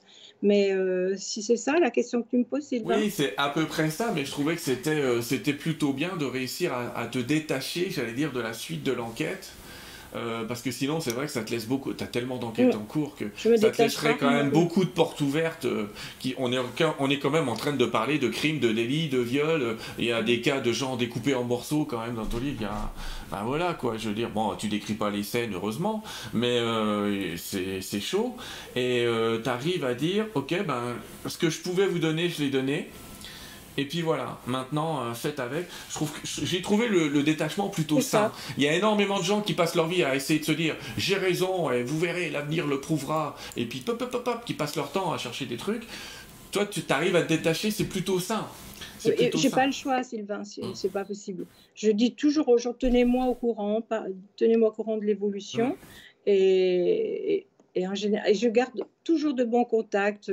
[0.41, 3.49] Mais euh, si c'est ça la question que tu me poses, c'est Oui, c'est à
[3.49, 7.05] peu près ça, mais je trouvais que c'était euh, c'était plutôt bien de réussir à
[7.07, 9.51] te détacher, j'allais dire, de la suite de l'enquête
[10.15, 11.93] euh, parce que sinon, c'est vrai que ça te laisse beaucoup.
[11.93, 15.21] Tu as tellement d'enquêtes en cours que ça te laisserait quand même beaucoup de portes
[15.21, 15.65] ouvertes.
[15.65, 15.87] Euh,
[16.19, 16.59] qui, on, est,
[16.99, 19.77] on est quand même en train de parler de crimes, de délits, de viols.
[19.97, 22.57] Il y a des cas de gens découpés en morceaux quand même dans ton livre.
[22.59, 22.91] Il y a,
[23.31, 26.03] ben voilà quoi, je veux dire, bon, tu décris pas les scènes, heureusement,
[26.33, 28.35] mais euh, c'est chaud.
[28.75, 29.05] Et
[29.43, 30.95] tu arrives à dire, ok, ben,
[31.25, 32.89] ce que je pouvais vous donner, je l'ai donné.
[33.81, 35.65] Et puis voilà, maintenant, euh, faites avec.
[35.89, 38.31] Je trouve j'ai trouvé le, détachement plutôt sain.
[38.57, 40.75] Il y a énormément de gens qui passent leur vie à essayer de se dire
[40.99, 43.35] j'ai raison, et vous verrez, l'avenir le prouvera.
[43.57, 45.81] Et puis pop, pop, pop, qui passent leur temps à chercher des trucs.
[46.51, 48.47] Toi, tu t'arrives à te détacher, c'est plutôt sain.
[49.03, 51.47] J'ai pas le choix, Sylvain, c'est pas possible.
[51.73, 53.81] Je dis toujours aux gens tenez-moi au courant,
[54.37, 55.71] tenez-moi au courant de l'évolution.
[55.71, 55.75] Hum.
[56.27, 60.31] Et, et, en général, et je garde toujours de bons contacts.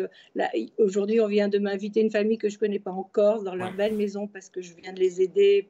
[0.79, 3.73] Aujourd'hui, on vient de m'inviter une famille que je ne connais pas encore dans leur
[3.73, 5.69] belle maison parce que je viens de les aider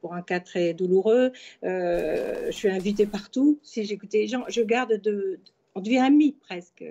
[0.00, 1.32] pour un cas très douloureux.
[1.64, 3.58] Euh, je suis invitée partout.
[3.62, 5.38] Si j'écoutais les gens, je garde de.
[5.74, 6.84] On devient amis presque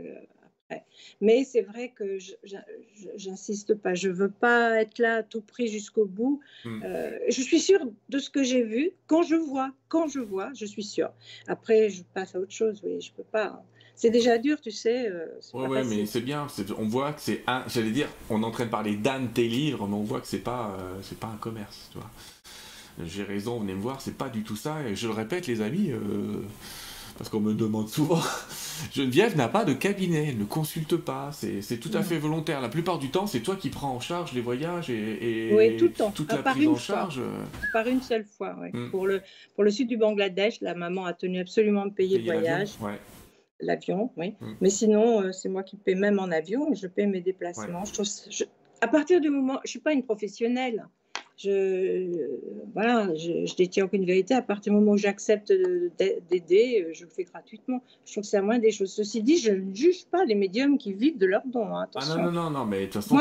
[1.21, 2.17] Mais c'est vrai que
[3.15, 3.93] j'insiste pas.
[3.93, 6.39] Je veux pas être là à tout prix jusqu'au bout.
[6.63, 6.81] Hmm.
[6.83, 8.91] Euh, je suis sûre de ce que j'ai vu.
[9.07, 11.11] Quand je vois, quand je vois, je suis sûre.
[11.47, 12.81] Après, je passe à autre chose.
[12.83, 13.45] Oui, je peux pas.
[13.45, 13.63] Hein.
[13.99, 15.09] C'est déjà dur, tu sais.
[15.09, 16.47] Euh, oui, mais c'est bien.
[16.77, 17.63] On voit que c'est un.
[17.67, 20.21] J'allais dire, on est en train de parler d'un de tes livres, mais on voit
[20.21, 22.09] que c'est pas, euh, c'est pas un commerce, tu vois.
[23.05, 24.77] J'ai raison, venez me voir, c'est pas du tout ça.
[24.87, 25.91] Et je le répète, les amis
[27.19, 28.21] parce qu'on me demande souvent.
[28.93, 32.61] Geneviève n'a pas de cabinet, elle ne consulte pas, c'est tout à fait volontaire.
[32.61, 35.85] La plupart du temps, c'est toi qui prends en charge les voyages et, oui, tout
[35.85, 36.11] le temps.
[36.11, 37.19] toute la prise en charge.
[37.19, 37.43] Euh.
[37.73, 38.69] Par une seule fois, oui.
[38.71, 38.89] Hmm.
[38.89, 39.21] pour, le,
[39.55, 42.69] pour le sud du Bangladesh, la maman a tenu absolument de payer, le voyage.
[43.61, 44.35] L'avion, oui.
[44.39, 44.53] Hmm.
[44.61, 47.83] Mais sinon, euh, c'est moi qui paie même en avion, je paie mes déplacements.
[47.85, 48.45] Je
[48.81, 50.87] à partir du moment, je ne suis pas une professionnelle
[51.41, 52.27] je,
[52.73, 54.33] voilà, je, détiens aucune vérité.
[54.33, 55.53] À partir du moment où j'accepte
[56.29, 57.81] d'aider, je le fais gratuitement.
[58.05, 58.91] Je trouve que c'est la moindre des choses.
[58.91, 61.75] Ceci dit, je ne juge pas les médiums qui vivent de leurs dons.
[61.75, 63.17] Hein, ah non, non, non, non, mais de toute façon,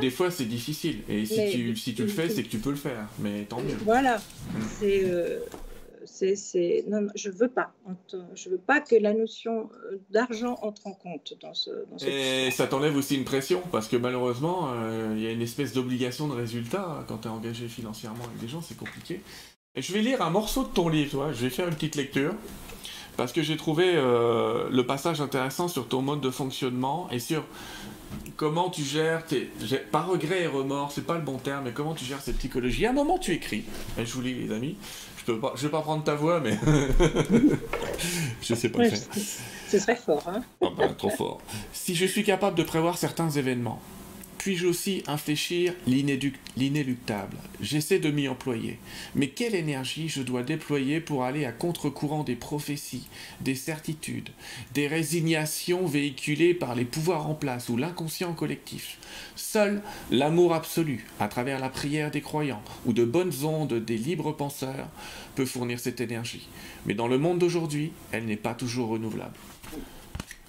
[0.00, 0.98] des, fois, c'est difficile.
[1.08, 3.08] Et si, tu, si tu le fais, c'est que tu peux le faire.
[3.18, 3.76] Mais tant mieux.
[3.82, 4.18] Voilà.
[4.18, 4.60] Mm.
[4.78, 5.04] C'est.
[5.04, 5.38] Euh,
[6.10, 7.72] je veux pas.
[8.34, 11.70] Je veux pas que la notion euh, d'argent entre en compte dans ce.
[12.06, 15.72] Et ça t'enlève aussi une pression parce que malheureusement, euh, il y a une espèce
[15.72, 19.20] d'obligation de résultat quand tu es engagé financièrement avec des gens, c'est compliqué.
[19.76, 21.32] Je vais lire un morceau de ton livre, toi.
[21.32, 22.34] je vais faire une petite lecture
[23.16, 27.44] parce que j'ai trouvé euh, le passage intéressant sur ton mode de fonctionnement et sur
[28.36, 29.50] comment tu gères tes,
[29.90, 32.86] pas regret et remords, c'est pas le bon terme, mais comment tu gères cette psychologie.
[32.86, 33.64] À un moment, tu écris,
[33.98, 34.76] je vous lis les amis,
[35.32, 36.58] je ne vais pas prendre ta voix, mais
[38.42, 38.98] je sais pas le faire.
[39.68, 41.40] Ce serait fort, hein oh Trop fort.
[41.72, 43.80] Si je suis capable de prévoir certains événements,
[44.38, 47.36] puis-je aussi infléchir l'inéluctable?
[47.60, 48.78] J'essaie de m'y employer.
[49.14, 53.08] Mais quelle énergie je dois déployer pour aller à contre-courant des prophéties,
[53.40, 54.30] des certitudes,
[54.74, 58.98] des résignations véhiculées par les pouvoirs en place ou l'inconscient collectif?
[59.34, 64.32] Seul l'amour absolu, à travers la prière des croyants ou de bonnes ondes des libres
[64.32, 64.88] penseurs,
[65.34, 66.48] peut fournir cette énergie.
[66.86, 69.36] Mais dans le monde d'aujourd'hui, elle n'est pas toujours renouvelable.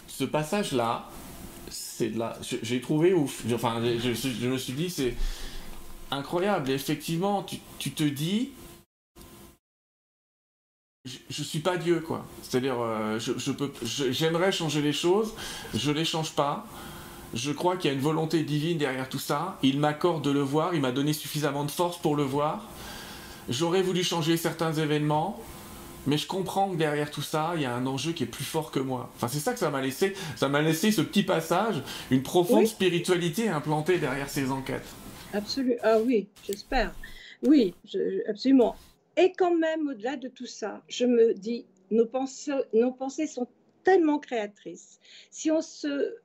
[0.08, 1.10] Ce passage-là,
[2.64, 3.44] j'ai trouvé ouf.
[3.48, 5.16] Je, me suis dit, c'est
[6.12, 6.70] incroyable.
[6.72, 8.52] effectivement, tu, te dis,
[11.06, 12.26] je, je, suis pas Dieu, quoi.
[12.42, 15.34] C'est-à-dire, euh, je, peux, j'aimerais changer les choses,
[15.74, 16.66] je les change pas.
[17.34, 19.60] Je crois qu'il y a une volonté divine derrière tout ça.
[19.62, 22.66] Il m'accorde de le voir, il m'a donné suffisamment de force pour le voir.
[23.50, 25.40] J'aurais voulu changer certains événements,
[26.08, 28.44] mais je comprends que derrière tout ça, il y a un enjeu qui est plus
[28.44, 29.12] fort que moi.
[29.16, 30.14] Enfin, c'est ça que ça m'a laissé.
[30.36, 31.82] Ça m'a laissé ce petit passage,
[32.12, 34.88] une profonde spiritualité implantée derrière ces enquêtes.
[35.34, 35.80] Absolument.
[35.84, 36.94] Ah oui, j'espère.
[37.44, 37.74] Oui,
[38.28, 38.76] absolument.
[39.18, 43.48] Et quand même, au-delà de tout ça, je me dis, nos pensées, nos pensées sont
[43.84, 45.00] tellement créatrices.
[45.32, 46.16] Si on se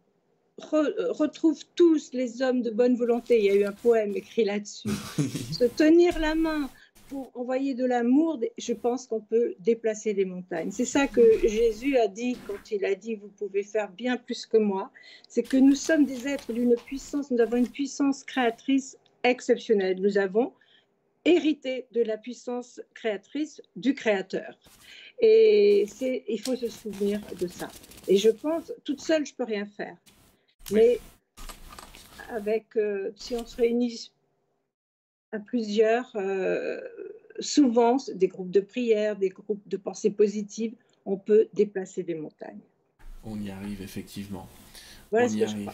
[0.58, 4.88] retrouve tous les hommes de bonne volonté, il y a eu un poème écrit là-dessus,
[5.52, 6.70] se tenir la main,
[7.14, 10.72] pour envoyer de l'amour, je pense qu'on peut déplacer les montagnes.
[10.72, 14.46] C'est ça que Jésus a dit quand il a dit, vous pouvez faire bien plus
[14.46, 14.90] que moi.
[15.28, 20.00] C'est que nous sommes des êtres d'une puissance, nous avons une puissance créatrice exceptionnelle.
[20.00, 20.54] Nous avons
[21.24, 24.58] hérité de la puissance créatrice du Créateur.
[25.20, 25.86] Et
[26.28, 27.68] il faut se souvenir de ça.
[28.08, 29.96] Et je pense, toute seule, je peux rien faire.
[30.72, 30.98] Mais
[32.28, 34.10] avec, euh, si on se réunit
[35.34, 36.80] à plusieurs, euh,
[37.40, 40.74] souvent des groupes de prière, des groupes de pensée positive,
[41.04, 42.60] on peut déplacer des montagnes.
[43.24, 44.48] On y arrive effectivement.
[45.10, 45.70] on y arrive.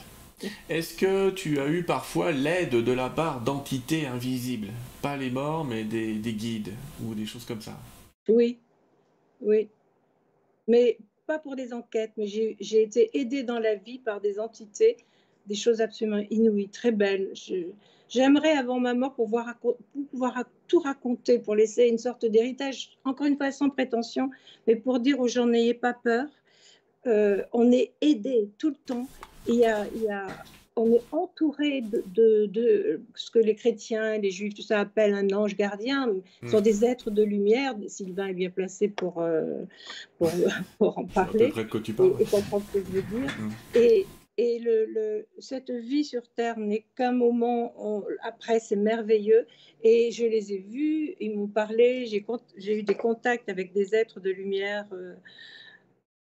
[0.71, 4.69] Est-ce que tu as eu parfois l'aide de la part d'entités invisibles?
[5.03, 6.73] Pas les morts, mais des, des, guides
[7.05, 7.79] ou des choses comme ça?
[8.27, 8.59] Oui,
[9.43, 9.69] oui.
[10.67, 10.97] Mais
[11.27, 14.97] pas pour des enquêtes, mais j'ai été aidée dans la vie par des entités,
[15.47, 17.29] des choses absolument inouïes, très belles.
[17.35, 17.67] Je,
[18.11, 19.55] J'aimerais, avant ma mort, pouvoir,
[20.11, 24.31] pouvoir tout raconter, pour laisser une sorte d'héritage, encore une fois sans prétention,
[24.67, 26.27] mais pour dire aux gens n'ayez pas peur.
[27.07, 29.07] Euh, on est aidé tout le temps.
[29.47, 30.27] Il y a, il y a,
[30.75, 35.31] on est entouré de, de, ce que les chrétiens, les juifs, tout ça appellent un
[35.33, 36.13] ange gardien.
[36.43, 36.63] Ce sont hmm.
[36.63, 37.75] des êtres de lumière.
[37.87, 39.63] Sylvain est bien placé pour, euh,
[40.19, 40.31] pour,
[40.79, 41.53] pour, en parler.
[41.57, 43.31] Et, et, comprendre ce que je veux dire.
[43.39, 43.51] Hmm.
[43.77, 44.05] Et,
[44.41, 47.75] et cette vie sur Terre n'est qu'un moment,
[48.23, 49.47] après c'est merveilleux.
[49.83, 54.19] Et je les ai vus, ils m'ont parlé, j'ai eu des contacts avec des êtres
[54.21, 54.87] de lumière.
[54.93, 55.15] Euh,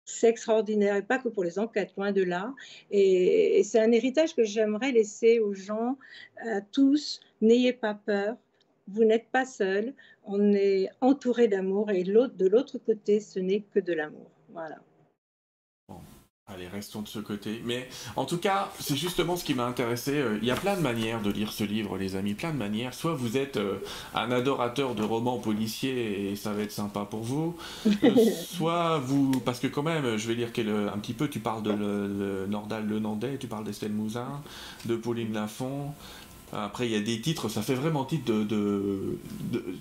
[0.06, 2.56] c'est extraordinaire, et pas que pour les enquêtes, loin de là.
[2.90, 5.98] Et, c'est un héritage que j'aimerais laisser aux gens,
[6.38, 7.20] à tous.
[7.42, 8.38] N'ayez pas peur,
[8.88, 9.94] vous n'êtes pas seul,
[10.24, 14.32] on est entouré d'amour, et de l'autre côté, ce n'est que de l'amour.
[14.50, 14.78] Voilà.
[16.50, 17.62] Allez, restons de ce côté.
[17.66, 20.14] Mais en tout cas, c'est justement ce qui m'a intéressé.
[20.14, 22.58] Euh, il y a plein de manières de lire ce livre, les amis, plein de
[22.58, 22.94] manières.
[22.94, 23.80] Soit vous êtes euh,
[24.16, 27.58] un adorateur de romans policiers et ça va être sympa pour vous.
[27.86, 30.48] Euh, soit vous, parce que quand même, je vais lire
[30.94, 34.42] un petit peu, tu parles de le, Nordal Le Nandais, tu parles d'Estelle Mouzin,
[34.86, 35.92] de Pauline Lafont,
[36.54, 39.18] après, il y a des titres, ça fait vraiment titre de.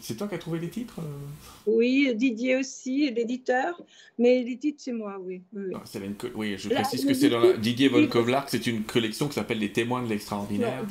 [0.00, 1.70] C'est toi qui as trouvé les titres euh?
[1.70, 3.80] Oui, Didier aussi, l'éditeur,
[4.18, 5.42] mais les titres, c'est moi, oui.
[5.52, 5.72] Oui,
[6.34, 7.52] oui je précise que c'est dans la...
[7.52, 10.84] Didier Volkovlark, c'est une collection qui s'appelle Les témoins de l'extraordinaire.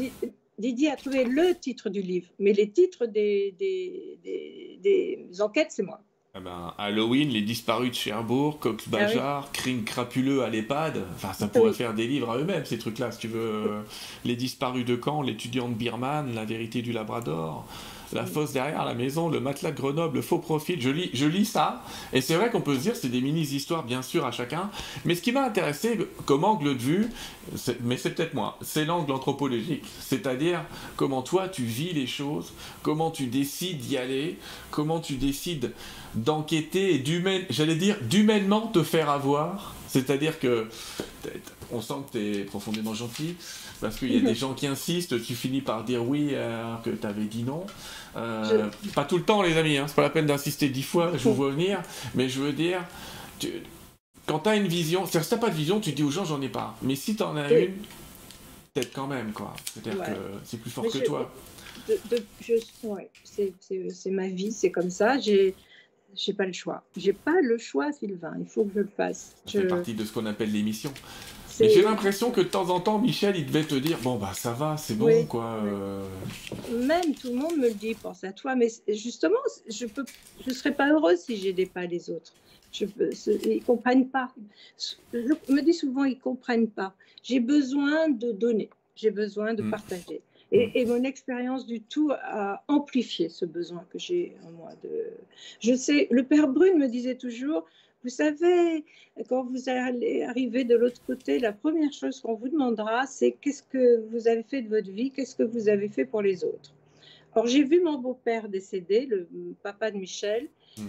[0.58, 5.84] Didier a trouvé le titre du livre, mais les titres des, des, des enquêtes, c'est
[5.84, 6.02] moi.
[6.38, 11.02] Eh ben, Halloween, Les Disparus de Cherbourg, Cox ah Bajar, Crime crapuleux à l'EHPAD.
[11.16, 13.70] Enfin, ça pourrait faire des livres à eux-mêmes, ces trucs-là, si tu veux.
[14.26, 17.66] Les Disparus de Caen, L'étudiant de Birman, La vérité du Labrador
[18.14, 20.82] la fosse derrière la maison, le matelas de Grenoble, le faux profil.
[20.82, 21.84] Je lis, je lis ça,
[22.14, 24.70] et c'est vrai qu'on peut se dire c'est des mini-histoires bien sûr à chacun,
[25.06, 27.08] mais ce qui m'a intéressé comme angle de vue,
[27.82, 30.62] mais c'est peut-être moi, c'est l'angle anthropologique, c'est-à-dire
[30.96, 34.38] comment toi tu vis les choses, comment tu décides d'y aller,
[34.72, 35.74] comment tu décides
[36.16, 40.68] d'enquêter et j'allais dire d'humainement te faire avoir, c'est-à-dire que
[41.72, 43.36] on sent que tu es profondément gentil,
[43.82, 46.90] parce qu'il y a des gens qui insistent, tu finis par dire oui alors que
[46.90, 47.66] tu avais dit non.
[48.16, 51.12] Euh, pas tout le temps, les amis, hein, c'est pas la peine d'insister dix fois,
[51.18, 51.82] je vous vois venir,
[52.14, 52.82] mais je veux dire,
[54.26, 56.42] quand tu as une vision, si tu pas de vision, tu dis aux gens j'en
[56.42, 56.78] ai pas.
[56.82, 57.74] Mais si tu en as une,
[58.74, 59.54] peut-être quand même, quoi.
[59.74, 60.12] C'est-à-dire que
[60.44, 61.32] c'est plus fort que toi.
[63.28, 65.20] c'est ma vie, c'est comme ça.
[65.20, 65.56] J'ai
[66.16, 66.84] j'ai pas le choix.
[66.96, 68.34] J'ai pas le choix, Sylvain.
[68.40, 69.36] Il faut que je le fasse.
[69.46, 70.94] Ça fait partie de ce qu'on appelle l'émission.
[71.60, 74.52] J'ai l'impression que de temps en temps, Michel, il devait te dire bon bah ça
[74.52, 75.60] va, c'est bon quoi.
[75.64, 76.04] Euh.
[76.72, 79.40] Même tout le monde me le dit, pense à toi, mais justement,
[79.70, 79.86] je
[80.46, 82.34] je serais pas heureuse si j'aidais pas les autres.
[82.72, 82.86] Je
[83.48, 84.34] ils comprennent pas.
[85.14, 85.18] Je
[85.54, 86.94] me dis souvent, ils comprennent pas.
[87.24, 89.72] J'ai besoin de donner, j'ai besoin de mm.
[89.72, 90.22] partager.
[90.52, 90.90] Et, mm.
[90.90, 94.70] mon expérience du tout a amplifié ce besoin que j'ai en moi.
[94.84, 94.90] De...
[95.60, 97.66] Je sais, le père Brune me disait toujours,
[98.06, 98.86] vous savez,
[99.28, 103.64] quand vous allez arriver de l'autre côté, la première chose qu'on vous demandera, c'est qu'est-ce
[103.64, 106.72] que vous avez fait de votre vie, qu'est-ce que vous avez fait pour les autres.
[107.34, 109.28] Or, j'ai vu mon beau-père décédé, le
[109.64, 110.84] papa de Michel, mm.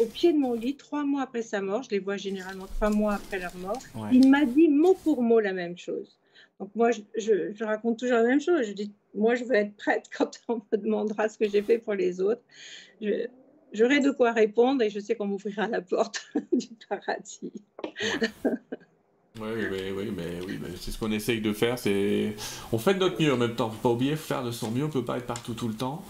[0.00, 1.82] au pied de mon lit, trois mois après sa mort.
[1.82, 3.78] Je les vois généralement trois mois après leur mort.
[4.10, 6.18] Il m'a dit mot pour mot la même chose.
[6.58, 8.66] Donc moi, je, raconte toujours la même chose.
[8.66, 11.78] Je dis, moi, je veux être prête quand on me demandera ce que j'ai fait
[11.78, 12.42] pour les autres.
[13.72, 17.52] J'aurai de quoi répondre et je sais qu'on m'ouvrira la porte du paradis.
[19.40, 21.78] Oui, oui, oui, mais, oui, mais c'est ce qu'on essaye de faire.
[21.78, 22.36] C'est,
[22.70, 23.70] on fait de notre mieux en même temps.
[23.70, 24.84] Faut pas oublier, faire de son mieux.
[24.84, 26.02] On peut pas être partout tout le temps.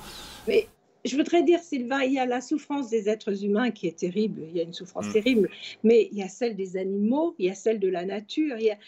[0.49, 0.67] Mais
[1.05, 4.43] je voudrais dire, Sylvain, il y a la souffrance des êtres humains qui est terrible.
[4.49, 5.13] Il y a une souffrance mm.
[5.13, 5.51] terrible,
[5.85, 8.57] mais il y a celle des animaux, il y a celle de la nature.
[8.59, 8.79] Il y a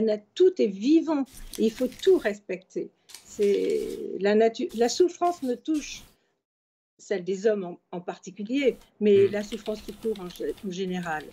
[0.00, 1.24] la tout est vivant.
[1.58, 2.90] il faut tout respecter.
[3.24, 3.88] C'est
[4.20, 4.68] la nature.
[4.76, 6.02] La souffrance me touche,
[6.98, 9.32] celle des hommes en, particulier, mais mm.
[9.32, 11.24] la souffrance tout court en, général.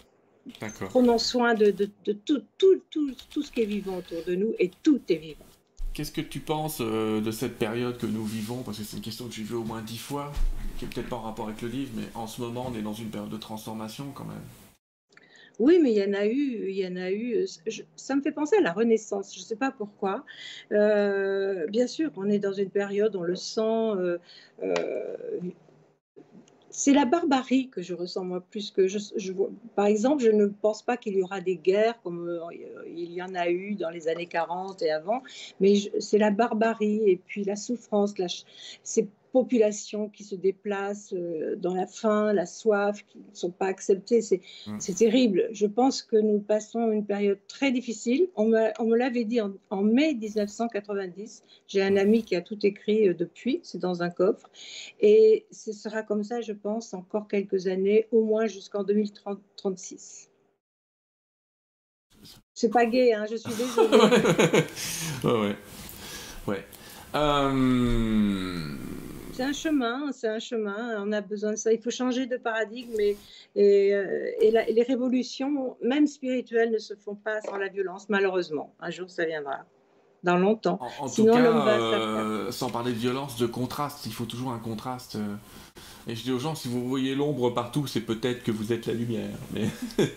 [0.90, 4.36] Prenons soin de, de, de tout, tout, tout, tout ce qui est vivant autour de
[4.36, 5.46] nous et tout est vivant.
[5.94, 8.64] Qu'est-ce que tu penses euh, de cette période que nous vivons?
[8.64, 10.32] Parce que c'est une question que j'ai vue au moins dix fois,
[10.78, 12.82] qui est peut-être pas en rapport avec le livre, mais en ce moment, on est
[12.82, 14.44] dans une période de transformation quand même.
[15.60, 17.46] Oui, mais il y en a eu, il y en a eu.
[17.96, 19.34] ça me fait penser à la Renaissance.
[19.34, 20.26] Je ne sais pas pourquoi.
[20.72, 24.18] Euh, bien sûr, on est dans une période, on le sent, euh,
[26.76, 29.00] c'est la barbarie que je ressens moi plus que je,
[29.76, 32.42] par exemple je ne pense pas qu'il y aura des guerres comme euh,
[32.86, 35.24] il y en a eu dans les années 40 et avant
[35.62, 38.14] mais c'est la barbarie et puis la souffrance
[39.36, 44.22] populations qui se déplacent euh, dans la faim, la soif, qui ne sont pas acceptées.
[44.66, 44.78] Mm.
[44.80, 45.50] C'est terrible.
[45.52, 48.30] Je pense que nous passons une période très difficile.
[48.38, 51.44] On me, l'avait dit en, mai 1990.
[51.68, 54.50] J'ai un ami qui a tout écrit euh, depuis, c'est dans un coffre.
[55.02, 60.30] Et ce sera comme ça, je pense, encore quelques années, au moins jusqu'en 2036.
[62.54, 63.98] C'est pas gay, hein, je suis désolée.
[65.26, 65.56] ouais, ouais.
[66.48, 66.66] ouais.
[67.16, 68.96] Euh
[69.36, 71.04] c'est un chemin, c'est un chemin.
[71.06, 71.74] On a besoin de ça.
[71.74, 73.18] Il faut changer de paradigme et,
[73.56, 78.74] et, euh, les révolutions, même spirituelles, ne se font pas sans la violence, malheureusement.
[78.80, 79.66] Un jour, ça viendra.
[80.26, 80.80] Dans longtemps.
[81.00, 85.18] En, tout cas, euh, sans parler de violence, de contraste, il faut toujours un contraste.
[85.18, 85.36] Euh,
[86.08, 88.88] et je dis aux gens, si vous voyez l'ombre partout, c'est peut-être que vous êtes
[88.88, 89.30] la lumière.
[89.54, 89.68] Mais,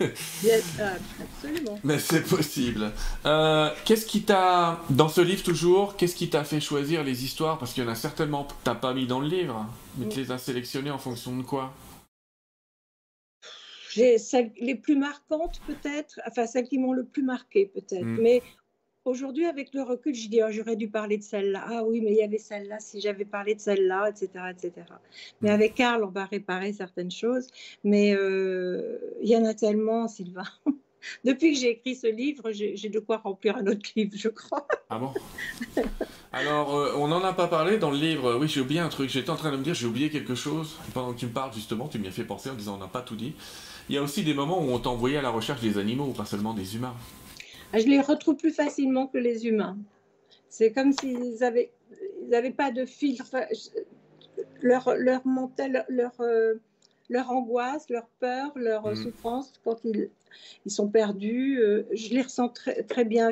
[1.21, 1.79] absolument.
[1.83, 2.91] mais c'est possible.
[3.27, 7.59] Euh, qu'est-ce qui t'a, dans ce livre toujours, qu'est-ce qui t'a fait choisir les histoires?
[7.59, 10.21] Parce qu'il y en a certainement que t'as pas mis dans le livre, mais tu
[10.21, 11.71] les as sélectionnées en fonction de quoi?
[14.17, 18.05] Celles, les plus marquantes peut-être, enfin celles qui m'ont le plus marqué peut-être.
[18.05, 18.17] Mm.
[18.21, 18.41] Mais
[19.09, 21.65] aujourd'hui, avec le recul, je dis oh, j'aurais dû parler de celle-là.
[21.67, 24.71] Ah oui, mais il y avait celle-là, si j'avais parlé de celle-là, etc., etc.
[25.41, 25.53] Mais mm.
[25.53, 27.47] avec Karl, on va réparer certaines choses.
[27.83, 30.43] Mais euh, il y en a tellement, Sylvain.
[31.23, 34.67] Depuis que j'ai écrit ce livre, j'ai de quoi remplir un autre livre, je crois.
[34.89, 35.13] Ah bon?
[36.31, 38.35] Alors, euh, on n'en a pas parlé dans le livre.
[38.35, 39.09] Oui, j'ai oublié un truc.
[39.09, 40.77] J'étais en train de me dire, j'ai oublié quelque chose.
[40.93, 42.87] Pendant que tu me parles, justement, tu m'y as fait penser en disant, on n'a
[42.87, 43.33] pas tout dit.
[43.87, 46.13] Il y a aussi des moments où on t'a envoyé à la recherche des animaux,
[46.15, 46.93] pas seulement des humains.
[47.73, 49.77] Je les retrouve plus facilement que les humains.
[50.49, 51.71] C'est comme s'ils n'avaient
[52.31, 53.35] ils pas de filtre.
[54.61, 56.55] Leur, leur mental, leur, euh,
[57.09, 58.95] leur angoisse, leur peur, leur mm.
[58.95, 60.09] souffrance, quand ils,
[60.65, 61.59] ils sont perdus.
[61.59, 63.31] Euh, je les ressens très, très bien.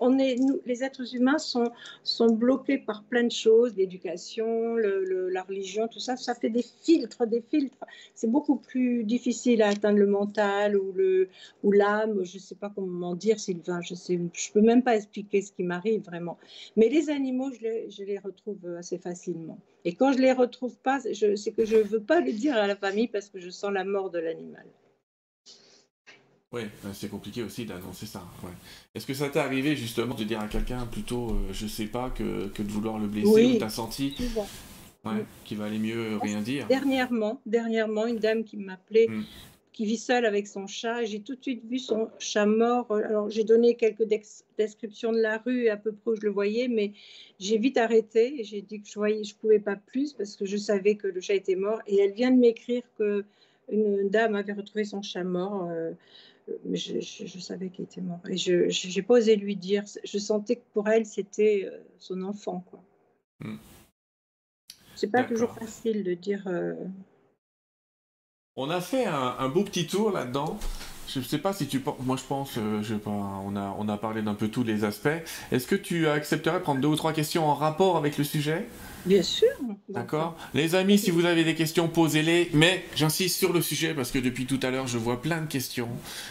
[0.00, 1.70] On est, nous, les êtres humains sont,
[2.02, 6.16] sont bloqués par plein de choses, l'éducation, la religion, tout ça.
[6.16, 7.84] Ça fait des filtres, des filtres.
[8.14, 11.28] C'est beaucoup plus difficile à atteindre le mental ou le
[11.62, 12.24] ou l'âme.
[12.24, 13.80] Je ne sais pas comment dire, Sylvain.
[13.80, 16.38] Je sais, je peux même pas expliquer ce qui m'arrive vraiment.
[16.76, 19.58] Mais les animaux, je les, retrouve assez facilement.
[19.84, 22.76] Et quand je les retrouve pas, c'est que je veux pas le dire à la
[22.76, 24.66] famille parce que je sens la mort de l'animal.
[26.52, 28.22] Oui, ben, c'est compliqué aussi d'annoncer ça.
[28.94, 32.10] Est-ce que ça t'est arrivé justement de dire à quelqu'un plutôt, euh, je sais pas,
[32.10, 34.14] que, que, de vouloir le blesser ou t'as senti
[35.04, 36.68] ouais, qu'il valait mieux rien dire?
[36.68, 39.24] Dernièrement, dernièrement, une dame qui m'appelait, hmm.
[39.72, 42.86] qui vit seule avec son chat, j'ai tout de suite vu son chat mort.
[42.92, 44.06] Alors j'ai donné quelques
[44.56, 46.92] descriptions de la rue à peu près où je le voyais, mais
[47.40, 48.44] j'ai vite arrêté.
[48.44, 51.20] J'ai dit que je voyais, je pouvais pas plus parce que je savais que le
[51.20, 51.80] chat était mort.
[51.88, 53.24] Et elle vient de m'écrire que
[53.68, 55.68] une dame avait retrouvé son chat mort.
[55.68, 55.90] Euh,
[56.64, 58.20] mais je, savais qu'il était mort.
[58.28, 59.84] Et je n'ai pas osé lui dire.
[60.04, 62.64] Je sentais que pour elle, c'était euh, son enfant.
[62.70, 62.82] quoi.
[63.40, 63.56] Hmm.
[64.94, 66.46] C'est pas toujours facile de dire.
[66.46, 66.74] Euh,
[68.56, 70.58] on a fait un, beau petit tour là-dedans.
[71.08, 71.96] Je ne sais pas si tu penses.
[72.00, 72.54] Moi, je pense.
[72.58, 75.08] Euh, je pas, on, a, on a parlé d'un peu tous les aspects.
[75.52, 78.66] Est-ce que tu accepterais de prendre deux ou trois questions en rapport avec le sujet?
[79.04, 79.48] Bien sûr.
[79.88, 80.36] D'accord.
[80.52, 82.50] Les amis, si vous avez des questions, posez-les.
[82.54, 85.46] Mais j'insiste sur le sujet parce que depuis tout à l'heure, je vois plein de
[85.46, 85.88] questions,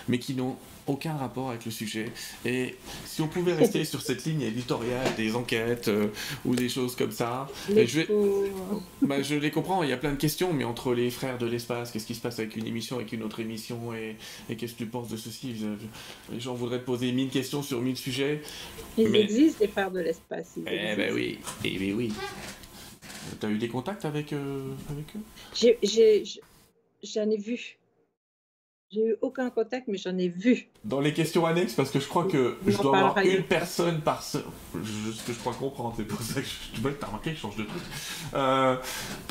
[0.09, 0.57] mais qui n'ont
[0.87, 2.11] aucun rapport avec le sujet.
[2.45, 2.75] Et
[3.05, 6.07] si on pouvait rester sur cette ligne éditoriale des enquêtes euh,
[6.45, 8.01] ou des choses comme ça, je,
[9.01, 11.45] bah, je, les comprends, il y a plein de questions, mais entre les frères de
[11.45, 14.15] l'espace, qu'est-ce qui se passe avec une émission, avec une autre émission, et,
[14.55, 15.55] qu'est-ce que tu penses de ceci?
[16.31, 18.41] Les gens voudraient te poser mille questions sur mille sujets.
[18.97, 20.53] Il existe des frères de l'espace.
[20.57, 22.11] Eh ben oui, eh ben oui.
[23.39, 25.19] Tu as eu des contacts avec, euh, avec eux?
[27.03, 27.77] J'en ai, vu.
[28.91, 30.67] J'ai eu aucun contact, mais j'en ai vu.
[30.83, 34.21] Dans les questions annexes, parce que je crois que je dois avoir une personne par
[34.21, 36.89] ce que je crois comprendre, c'est pour ça que je...
[36.89, 37.81] t'as remarqué, je change de truc.
[38.35, 38.75] Euh,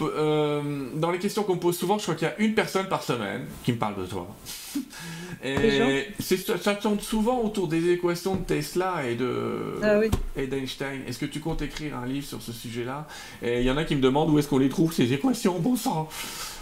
[0.00, 2.88] euh, dans les questions qu'on me pose souvent, je crois qu'il y a une personne
[2.88, 4.26] par semaine qui me parle de toi.
[5.44, 10.00] Et ça tourne souvent autour des équations de Tesla et de ah
[10.36, 11.02] et d'Einstein.
[11.06, 13.06] Est-ce que tu comptes écrire un livre sur ce sujet-là?
[13.42, 15.58] Et il y en a qui me demandent où est-ce qu'on les trouve ces équations,
[15.60, 16.08] bon sang.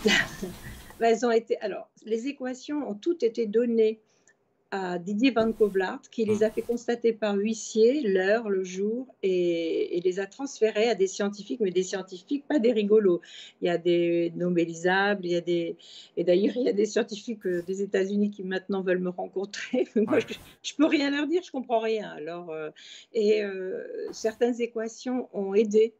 [1.01, 1.59] Bah, elles ont été.
[1.61, 4.01] Alors, les équations ont toutes été données
[4.73, 10.01] à Didier Van Kovlart, qui les a fait constater par huissier, l'heure, le jour, et,
[10.03, 13.21] les a transférés à des scientifiques, mais des scientifiques, pas des rigolos.
[13.61, 15.77] Il y a des nobelisables, il y a des...
[16.17, 19.87] Et d'ailleurs, il y a des scientifiques euh, des États-Unis qui maintenant veulent me rencontrer.
[19.95, 20.35] Moi, je,
[20.73, 22.09] ne peux rien leur dire, je comprends rien.
[22.09, 22.71] Alors, euh,
[23.13, 25.93] et euh, certaines équations ont aidé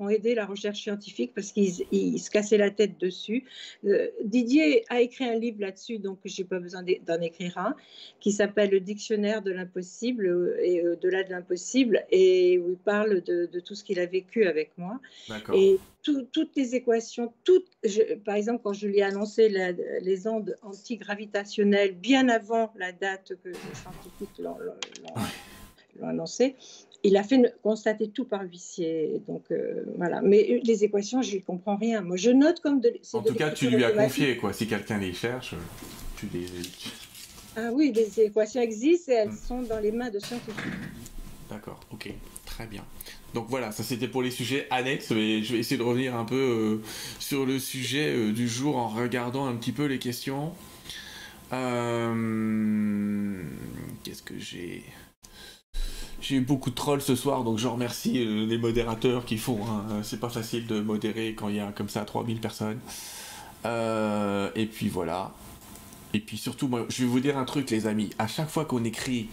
[0.00, 3.44] ont aidé la recherche scientifique parce qu'ils se cassaient la tête dessus.
[3.84, 7.76] Euh, Didier a écrit un livre là-dessus, donc je n'ai pas besoin d'en écrire un,
[8.20, 13.22] qui s'appelle Le dictionnaire de l'impossible euh, et au-delà de l'impossible, et où il parle
[13.22, 14.98] de, tout ce qu'il a vécu avec moi.
[15.54, 17.68] Et toutes les équations, toutes,
[18.24, 19.48] par exemple, quand je lui ai annoncé
[20.00, 24.56] les ondes antigravitationnelles bien avant la date que les scientifiques l'ont
[26.02, 26.56] annoncé,
[27.02, 29.22] il a fait constater tout par huissier.
[29.26, 30.20] Donc euh, voilà.
[30.22, 32.02] Mais les équations, je ne comprends rien.
[32.02, 32.92] Moi, je note comme de.
[33.12, 34.52] En tout cas, tu lui as confié quoi.
[34.52, 35.54] Si quelqu'un les cherche,
[36.16, 36.46] tu les.
[37.56, 39.36] Ah oui, les équations existent et elles hmm.
[39.36, 40.54] sont dans les mains de scientifiques.
[41.48, 41.80] D'accord.
[41.92, 42.12] Ok.
[42.46, 42.84] Très bien.
[43.34, 46.24] Donc voilà, ça c'était pour les sujets annexes, mais je vais essayer de revenir un
[46.24, 46.80] peu euh,
[47.20, 50.52] sur le sujet euh, du jour en regardant un petit peu les questions.
[51.50, 51.58] Qu'est-ce
[54.22, 54.84] que j'ai?
[56.20, 59.60] J'ai eu beaucoup de trolls ce soir, donc je remercie euh, les modérateurs qui font.
[59.64, 59.84] Hein.
[59.90, 62.78] Euh, c'est pas facile de modérer quand il y a comme ça 3000 personnes.
[63.64, 65.32] Euh, et puis voilà.
[66.12, 68.10] Et puis surtout, moi, je vais vous dire un truc, les amis.
[68.18, 69.28] À chaque fois qu'on écrit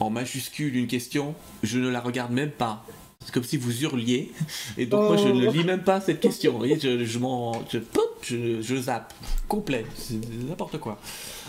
[0.00, 2.84] en majuscule une question, je ne la regarde même pas.
[3.24, 4.32] C'est comme si vous hurliez.
[4.76, 6.52] Et donc, moi, je ne lis même pas cette question.
[6.52, 7.52] Vous voyez, je, je m'en.
[7.70, 7.78] Je,
[8.22, 9.12] je, je zappe.
[9.48, 9.84] Complet.
[9.94, 10.98] C'est n'importe quoi.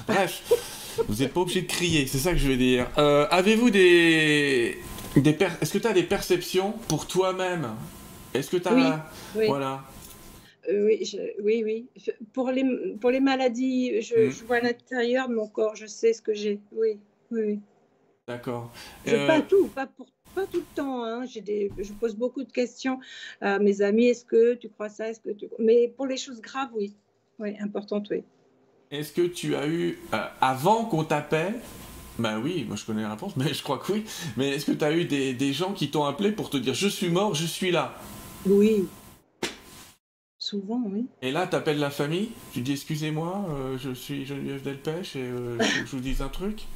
[0.08, 0.42] Bref,
[1.08, 2.90] vous n'êtes pas obligé de crier, c'est ça que je veux dire.
[2.98, 4.78] Euh, avez-vous des.
[5.16, 7.76] des Est-ce que tu as des perceptions pour toi-même?
[8.34, 9.06] Est-ce que tu as.
[9.36, 9.48] Oui.
[9.48, 9.84] Voilà.
[10.70, 11.86] Euh, oui, oui, oui.
[12.34, 12.64] Pour les,
[13.00, 14.32] pour les maladies, je, hmm.
[14.32, 16.60] je vois l'intérieur de mon corps, je sais ce que j'ai.
[16.72, 16.98] Oui,
[17.32, 17.60] oui.
[18.28, 18.72] D'accord.
[19.08, 19.28] Euh...
[19.28, 21.04] Pas tout, pas pour pas tout le temps.
[21.04, 21.26] Hein.
[21.44, 23.00] Des, je pose beaucoup de questions
[23.42, 24.08] à mes amis.
[24.08, 25.10] Est-ce que tu crois ça?
[25.10, 25.48] Est-ce que tu...
[25.58, 26.94] Mais pour les choses graves, oui.
[27.40, 28.24] Oui, importantes, oui.
[28.92, 31.56] Est-ce que tu as eu, euh, avant qu'on t'appelle,
[32.18, 34.06] ben oui, moi je connais la réponse, mais je crois que oui.
[34.38, 36.74] Mais est-ce que tu as eu des, des gens qui t'ont appelé pour te dire
[36.74, 37.94] je suis mort, je suis là?
[38.46, 38.88] Oui.
[40.38, 41.08] Souvent, oui.
[41.22, 45.24] Et là, tu appelles la famille, tu dis excusez-moi, euh, je suis Geneviève Delpech et
[45.24, 46.68] euh, je, je vous dis un truc?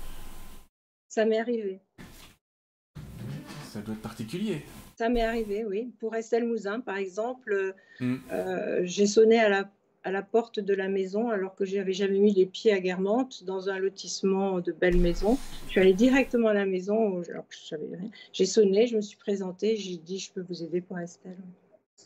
[1.07, 1.79] Ça m'est arrivé.
[3.79, 4.61] Ça doit être particulier.
[4.97, 5.91] Ça m'est arrivé, oui.
[5.99, 8.17] Pour Estelle Mouzin, par exemple, hmm.
[8.83, 9.69] j'ai sonné à la
[10.03, 13.43] à la porte de la maison alors que j'avais jamais mis les pieds à Guermantes
[13.43, 15.37] dans un lotissement de belles maisons.
[15.67, 18.09] Je suis allée directement à la maison alors que je savais rien.
[18.33, 21.37] J'ai sonné, je me suis présentée, j'ai dit je peux vous aider pour Estelle.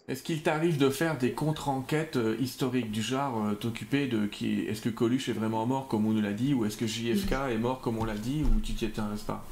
[0.07, 4.61] Est-ce qu'il t'arrive de faire des contre-enquêtes euh, historiques du genre euh, t'occuper de qui
[4.61, 7.33] est-ce que Coluche est vraiment mort comme on nous l'a dit ou est-ce que JFK
[7.51, 9.45] est mort comme on l'a dit ou tu t'y intéresses pas?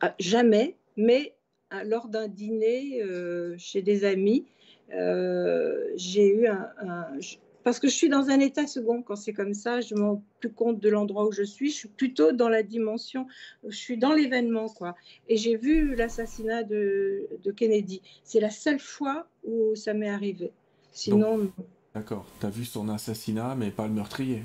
[0.00, 1.34] Ah, Jamais, mais
[1.70, 4.46] ah, lors d'un dîner euh, chez des amis,
[4.92, 6.68] euh, j'ai eu un,
[7.62, 10.04] Parce que je suis dans un état second quand c'est comme ça, je ne me
[10.04, 13.26] rends plus compte de l'endroit où je suis, je suis plutôt dans la dimension,
[13.66, 14.96] je suis dans l'événement, quoi.
[15.28, 18.02] Et j'ai vu l'assassinat de, de, Kennedy.
[18.24, 20.50] C'est la seule fois où ça m'est arrivé.
[20.92, 21.52] Sinon.
[21.94, 24.42] D'accord, tu as vu son assassinat, mais pas le meurtrier.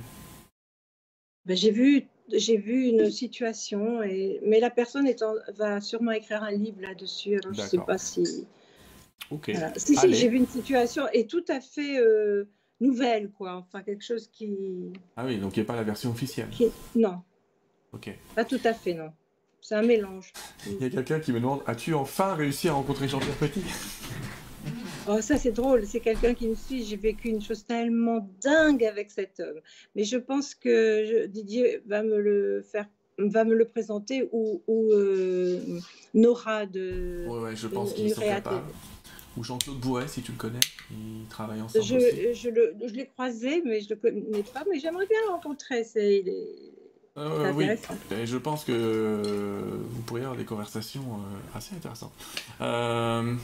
[1.45, 4.39] Ben, j'ai vu j'ai vu une situation, et...
[4.43, 5.09] mais la personne
[5.55, 7.37] va sûrement écrire un livre là-dessus.
[7.37, 8.47] Alors je ne sais pas si.
[9.31, 9.51] Ok.
[9.77, 12.47] Si, si, j'ai vu une situation et tout à fait euh,
[12.79, 13.55] nouvelle, quoi.
[13.55, 14.93] Enfin, quelque chose qui.
[15.15, 16.49] Ah oui, donc il n'y a pas la version officielle.
[16.95, 17.21] Non.
[17.93, 18.15] Ok.
[18.35, 19.11] Pas tout à fait, non.
[19.61, 20.31] C'est un mélange.
[20.67, 23.63] Il y a quelqu'un qui me demande As-tu enfin réussi à rencontrer Jean-Pierre Petit?
[25.07, 26.83] Oh, ça c'est drôle, c'est quelqu'un qui me suit.
[26.83, 29.59] J'ai vécu une chose tellement dingue avec cet homme.
[29.95, 32.87] Mais je pense que Didier va me le faire
[33.17, 35.79] va me le présenter ou, ou euh,
[36.13, 37.25] Nora de.
[37.27, 38.63] Ouais, ouais, je pense qu'ils sont capables
[39.37, 40.59] ou Jean-Claude Bouet, si tu le connais.
[40.91, 41.83] Ils travaillent ensemble.
[41.83, 44.63] Je, je, le, je l'ai croisé, mais je ne le connais pas.
[44.69, 45.83] Mais j'aimerais bien le rencontrer.
[45.83, 46.75] C'est, il est,
[47.17, 47.65] euh, oui,
[48.11, 49.21] et je pense que
[49.89, 52.11] vous pourriez avoir des conversations euh, assez intéressantes.
[52.59, 53.35] Euh,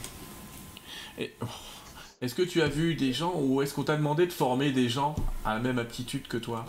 [2.20, 4.88] est-ce que tu as vu des gens ou est-ce qu'on t'a demandé de former des
[4.88, 6.64] gens à la même aptitude que toi?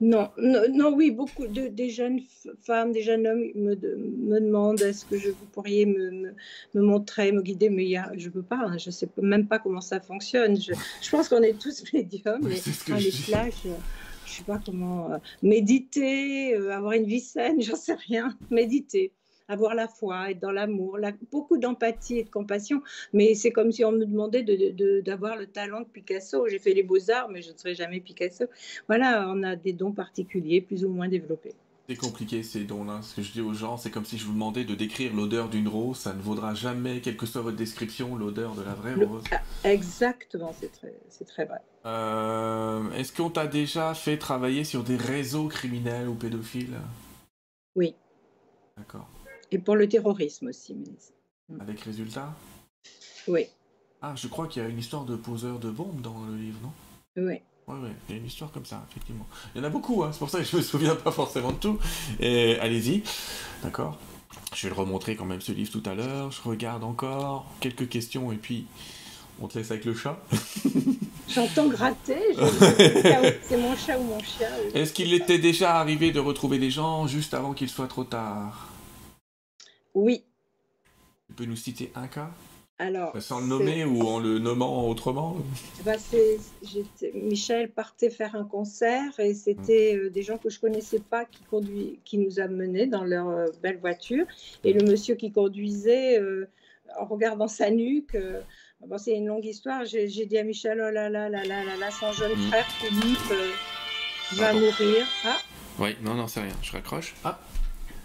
[0.00, 2.20] Non, non, oui, beaucoup de des jeunes
[2.62, 6.34] femmes, des jeunes hommes me, me demandent est-ce que je, vous pourriez me,
[6.74, 9.08] me, montrer, me guider, mais y a, je ne peux pas, hein, je ne sais
[9.20, 10.60] même pas comment ça fonctionne.
[10.60, 10.72] Je,
[11.02, 13.74] je pense qu'on est tous médiums, mais dans les plages, je ne
[14.24, 19.12] sais pas comment euh, méditer, euh, avoir une vie saine, j'en sais rien, méditer
[19.48, 20.98] avoir la foi, être dans l'amour,
[21.32, 22.82] beaucoup d'empathie et de compassion.
[23.12, 24.44] Mais c'est comme si on me demandait
[25.02, 26.46] d'avoir le talent de Picasso.
[26.48, 28.44] J'ai fait les beaux-arts, mais je ne serai jamais Picasso.
[28.86, 31.54] Voilà, on a des dons particuliers, plus ou moins développés.
[31.88, 33.00] C'est compliqué ces dons-là.
[33.00, 35.48] Ce que je dis aux gens, c'est comme si je vous demandais de décrire l'odeur
[35.48, 35.96] d'une rose.
[35.96, 39.24] Ça ne vaudra jamais, quelle que soit votre description, l'odeur de la vraie rose.
[39.32, 40.92] Ah, exactement, c'est très,
[41.24, 41.60] très vrai.
[41.86, 46.76] Euh, est-ce qu'on t'a déjà fait travailler sur des réseaux criminels ou pédophiles?
[47.74, 47.94] Oui.
[48.76, 49.08] D'accord.
[49.50, 50.74] Et pour le terrorisme aussi.
[50.74, 51.60] Mm.
[51.60, 52.34] Avec résultat
[53.26, 53.46] Oui.
[54.00, 56.58] Ah, je crois qu'il y a une histoire de poseur de bombes dans le livre,
[56.62, 56.72] non?
[57.16, 57.40] Oui.
[57.66, 59.26] Oui, oui, il y a une histoire comme ça, effectivement.
[59.54, 61.52] Il y en a beaucoup, hein, c'est pour ça que je me souviens pas forcément
[61.52, 61.78] de tout.
[62.18, 63.02] Et allez-y,
[63.62, 63.98] d'accord
[64.54, 66.30] Je vais le remontrer quand même ce livre tout à l'heure.
[66.30, 68.66] Je regarde encore quelques questions et puis
[69.40, 70.18] on te laisse avec le chat.
[71.28, 72.34] J'entends gratter.
[73.42, 74.48] C'est mon chat ou mon chien.
[74.72, 78.67] Est-ce qu'il était déjà arrivé de retrouver des gens juste avant qu'il soit trop tard?
[79.98, 80.24] Oui.
[81.28, 82.30] Tu peux nous citer un cas?
[82.80, 85.36] Alors, bah, Sans le nommer ou en le nommant autrement?
[85.84, 85.94] Bah
[87.14, 91.42] Michel partait faire un concert et c'était euh, des gens que je connaissais pas qui,
[91.42, 94.26] conduit, qui nous amenaient dans leur euh, belle voiture.
[94.62, 96.48] Et le monsieur qui conduisait, euh,
[97.00, 98.16] en regardant sa nuque,
[98.86, 101.76] bon, c'est une longue histoire, j'ai dit à Michel, oh là là là là là,
[101.76, 102.48] là son jeune mm.
[102.48, 103.32] frère Philippe
[104.34, 105.04] va mourir.
[105.24, 105.38] Ah.
[105.80, 107.14] Oui, non, non, c'est rien, je raccroche.
[107.24, 107.40] Ah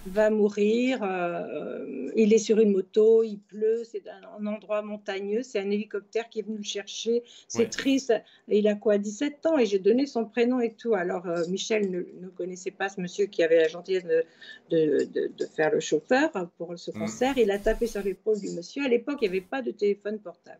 [0.05, 0.99] va mourir.
[1.03, 6.29] Euh, il est sur une moto, il pleut, c'est un, endroit montagneux, c'est un hélicoptère
[6.29, 7.23] qui est venu le chercher.
[7.47, 8.13] C'est triste.
[8.47, 9.57] Il a quoi 17 ans?
[9.57, 10.93] Et j'ai donné son prénom et tout.
[10.93, 14.23] Alors euh, Michel ne, connaissait pas ce monsieur qui avait la gentillesse de,
[14.69, 16.93] de, faire le chauffeur pour ce mm.
[16.93, 17.37] concert.
[17.37, 18.83] Il a tapé sur l'épaule du monsieur.
[18.83, 20.59] À l'époque, il n'y avait pas de téléphone portable.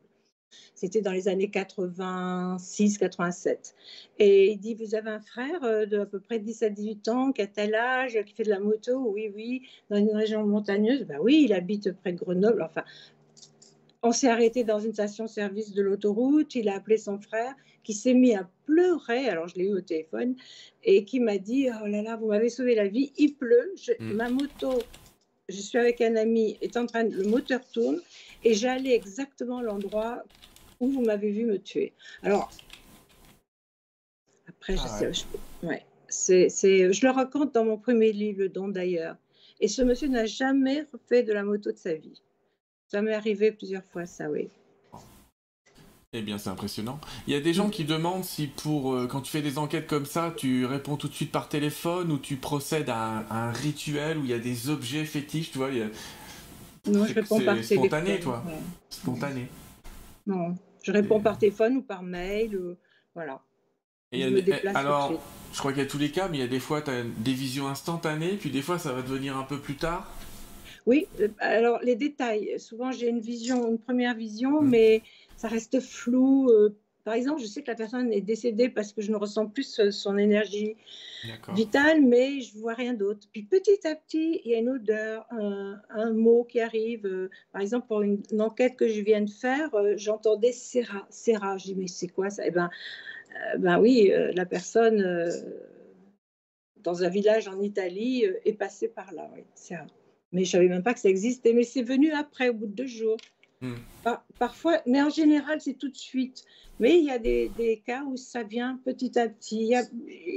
[0.75, 3.73] C'était dans les années 86-87.
[4.19, 7.07] Et il dit, vous avez un frère euh, de à peu près 10 à 18
[7.09, 9.11] ans qui a tel âge, qui fait de la moto?
[9.13, 11.03] Oui, oui, dans une région montagneuse?
[11.03, 12.61] Ben oui, il habite près de Grenoble.
[12.61, 12.83] Enfin,
[14.03, 16.55] on s'est arrêté dans une station-service de l'autoroute.
[16.55, 19.29] Il a appelé son frère qui s'est mis à pleurer.
[19.29, 20.35] Alors, je l'ai eu au téléphone
[20.83, 23.13] et qui m'a dit Oh là là, vous m'avez sauvé la vie.
[23.17, 23.73] Il pleut.
[23.99, 24.13] Mm.
[24.13, 24.79] Ma moto,
[25.49, 27.99] je suis avec un ami, est en train de, le moteur tourne
[28.43, 30.23] et j'allais exactement à l'endroit
[30.79, 31.93] où vous m'avez vu me tuer.
[32.23, 32.51] Alors,
[34.47, 35.85] après, je, ah ouais.
[36.09, 39.17] c'est, je le raconte dans mon premier livre, Le Don d'ailleurs.
[39.59, 42.21] Et ce monsieur n'a jamais fait de la moto de sa vie.
[42.87, 44.49] Ça m'est arrivé plusieurs fois, ça, oui.
[46.15, 46.99] Eh bien, c'est impressionnant.
[47.25, 49.87] Il y a des gens qui demandent si pour euh, quand tu fais des enquêtes
[49.87, 54.19] comme ça, tu réponds tout de suite par téléphone ou tu procèdes à un, rituel
[54.19, 55.69] où il y a des objets fétiches, tu vois.
[56.87, 57.77] Non, je réponds par téléphone.
[57.77, 58.43] Spontané, toi.
[58.89, 59.47] Spontané.
[60.27, 62.59] Non, je réponds par téléphone ou par mail,
[63.13, 63.41] voilà.
[64.11, 65.19] Et je me déplace alors,
[65.51, 66.91] je crois qu'il y a tous les cas, mais il y a des fois, tu
[66.91, 70.11] as des visions instantanées, puis des fois, ça va devenir un peu plus tard.
[70.85, 72.59] Oui, euh, alors les détails.
[72.59, 74.69] Souvent, j'ai une vision, une première vision, hmm.
[74.69, 75.01] mais
[75.37, 76.49] ça reste flou.
[76.49, 79.47] Euh, par exemple, je sais que la personne est décédée parce que je ne ressens
[79.47, 80.75] plus son énergie
[81.53, 83.27] vitale, mais je vois rien d'autre.
[83.31, 87.05] Puis petit à petit, il y a une odeur, un, mot qui arrive.
[87.05, 91.05] Euh, par exemple, pour une, enquête que je viens de faire, j'entendais Serra.
[91.09, 92.45] Serra, je dis mais c'est quoi ça?
[92.45, 92.69] Eh ben,
[93.57, 95.29] ben oui, la personne
[96.77, 99.29] dans un village en Italie est passée par là.
[99.33, 99.85] Oui, Serra
[100.33, 101.53] mais je savais même pas que ça existait.
[101.53, 103.17] Mais c'est venu après, au bout de deux jours.
[104.39, 106.43] Parfois, mais en général, c'est tout de suite.
[106.79, 109.67] Mais il y a des, des, cas où ça vient petit à petit.
[109.67, 109.83] Il a,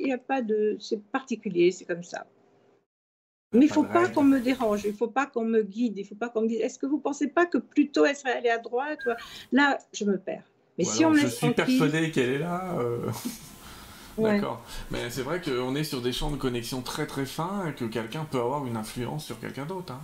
[0.06, 0.76] y a, pas de.
[0.78, 2.26] C'est particulier, c'est comme ça.
[3.52, 5.96] Mais il ne faut pas qu'on me dérange, il ne faut pas qu'on me guide,
[5.96, 8.04] il ne faut pas qu'on me dise est-ce que vous ne pensez pas que plutôt
[8.04, 8.98] elle serait allée à droite
[9.52, 10.44] Là, je me perds.
[10.78, 12.76] Mais si on Je suis persuadé qu'elle est là.
[12.78, 13.10] Euh.
[14.18, 14.64] D'accord.
[14.90, 17.84] Mais c'est vrai qu'on est sur des champs de connexion très très fins et que
[17.84, 19.92] quelqu'un peut avoir une influence sur quelqu'un d'autre.
[19.92, 20.00] Hein.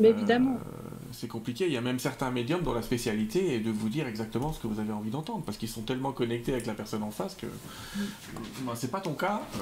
[0.00, 0.56] Mais évidemment.
[0.56, 0.82] Euh,
[1.12, 1.66] c'est compliqué.
[1.66, 4.60] Il y a même certains médiums dont la spécialité est de vous dire exactement ce
[4.60, 7.34] que vous avez envie d'entendre parce qu'ils sont tellement connectés avec la personne en face
[7.34, 7.46] que.
[7.46, 8.70] Mm.
[8.74, 9.42] c'est pas ton cas.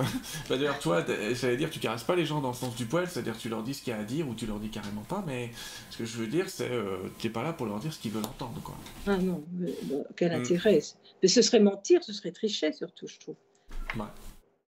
[0.48, 3.06] Bah, d'ailleurs, toi, j'allais dire, tu caresses pas les gens dans le sens du poil,
[3.08, 5.02] c'est-à-dire tu leur dis ce qu'il y a à dire ou tu leur dis carrément
[5.02, 5.50] pas, mais
[5.90, 7.98] ce que je veux dire, c'est euh, tu n'es pas là pour leur dire ce
[7.98, 8.60] qu'ils veulent entendre.
[8.62, 8.74] Quoi.
[9.06, 9.44] Ah non,
[10.16, 10.40] quel mm.
[10.40, 10.80] intérêt
[11.22, 13.36] Mais ce serait mentir, ce serait tricher surtout, je trouve.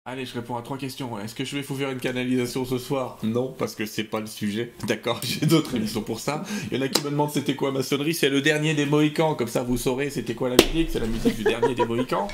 [0.04, 1.20] Allez, je réponds à trois questions.
[1.20, 3.20] Est-ce que je vais vous faire une canalisation ce soir?
[3.22, 4.74] Non, parce que c'est pas le sujet.
[4.88, 6.43] D'accord, j'ai d'autres émissions pour ça.
[6.72, 8.16] Il y en a qui me demandent c'était quoi maçonnerie.
[8.16, 10.89] C'est le dernier des Mohicans, comme ça vous saurez c'était quoi la musique?
[10.91, 12.28] C'est la musique du dernier des Mohicans.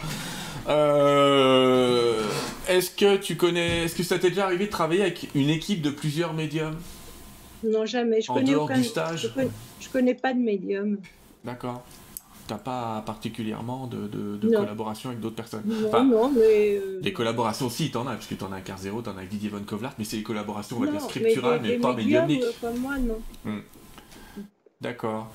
[0.70, 2.24] Euh,
[2.70, 5.82] est-ce que tu connais, est-ce que ça t'est déjà arrivé de travailler avec une équipe
[5.82, 6.78] de plusieurs médiums?
[7.66, 8.22] Non, jamais.
[8.22, 9.24] Je en connais dehors du stage.
[9.24, 9.50] Je connais,
[9.82, 11.00] je connais pas de médium.
[11.44, 11.84] D'accord
[12.48, 15.64] t'as pas particulièrement de, de, collaboration avec d'autres personnes.
[15.66, 16.78] Non, non, mais.
[16.78, 19.18] Euh, des collaborations, si, t'en as, parce que t'en as un Car Zero, t'en as
[19.18, 22.42] avec Didier Von Kovlart, mais c'est des collaborations, on va dire, scripturales, mais, pas médiumniques.
[22.44, 23.22] Euh, comme moi, non.
[23.46, 23.60] Hmm.
[24.82, 25.30] D'accord.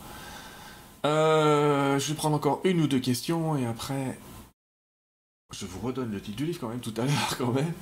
[1.05, 4.19] Euh, je vais prendre encore une ou deux questions et après.
[5.53, 7.73] Je vous redonne le titre du livre quand même tout à l'heure, quand même.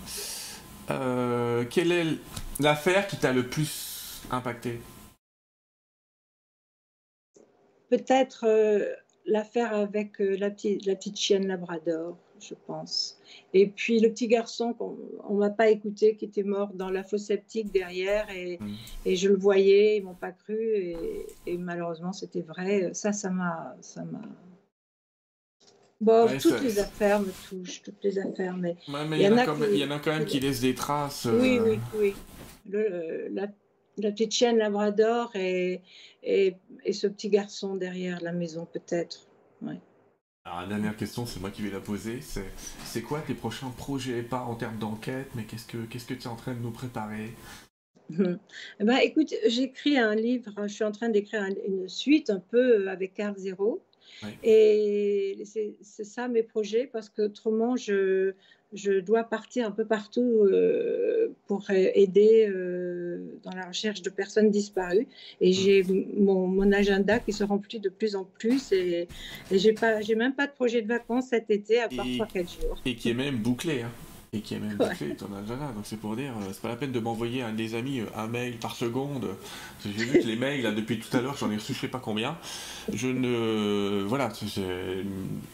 [1.69, 2.07] quelle est
[2.59, 4.81] l'affaire qui t'a le plus impacté?
[7.91, 8.47] Peut-être
[9.31, 13.19] l'affaire avec euh, la, petite, la petite chienne Labrador, je pense.
[13.55, 14.97] Et puis le petit garçon qu'on
[15.31, 18.75] ne m'a pas écouté, qui était mort dans la fosse septique derrière, et, mm.
[19.07, 20.59] et je le voyais, ils m'ont pas cru,
[21.47, 22.91] et, malheureusement c'était vrai.
[22.93, 24.21] Ça, ça m'a, ça m'a.
[26.01, 29.57] Bon, toutes les affaires me touchent, toutes les affaires, mais, il, y en a quand
[29.57, 31.29] même, il y en a quand même qui laissent des traces.
[31.31, 32.15] Oui, oui, oui.
[32.67, 33.49] Le, la,
[34.03, 35.81] la petite chienne Labrador et,
[36.23, 36.57] et,
[36.93, 39.27] ce petit garçon derrière la maison, peut-être.
[40.45, 42.21] Alors, la dernière question, c'est moi qui vais la poser.
[42.23, 46.23] C'est quoi tes prochains projets, pas en termes d'enquête, mais qu'est-ce que qu'est-ce que tu
[46.23, 47.31] es en train de nous préparer?
[48.81, 52.89] Eh ben, écoute, j'écris un livre, je suis en train d'écrire une suite un peu
[52.89, 53.83] avec Carl Zero.
[54.43, 58.35] Et c'est ça mes projets, parce qu'autrement, je,
[58.73, 64.51] je dois partir un peu partout euh, pour aider euh, dans la recherche de personnes
[64.51, 65.09] disparues.
[65.41, 65.53] Et mmh.
[65.53, 65.83] j'ai
[66.17, 68.73] mon, mon, agenda qui se remplit de plus en plus.
[68.73, 69.09] Et,
[69.51, 72.61] et j'ai pas, j'ai même pas de projet de vacances cet été, à part 3-4
[72.61, 72.81] jours.
[72.85, 73.83] Et qui est même bouclé.
[73.83, 73.91] Hein
[74.33, 75.73] et qui est même bouclé ton agenda.
[75.75, 78.29] Donc c'est pour dire, euh, c'est pas la peine de m'envoyer un des amis un
[78.29, 79.27] mail par seconde.
[79.85, 81.89] J'ai vu que les mails là depuis tout à l'heure, j'en ai reçu je sais
[81.89, 82.39] pas combien.
[82.93, 84.31] Je ne, voilà,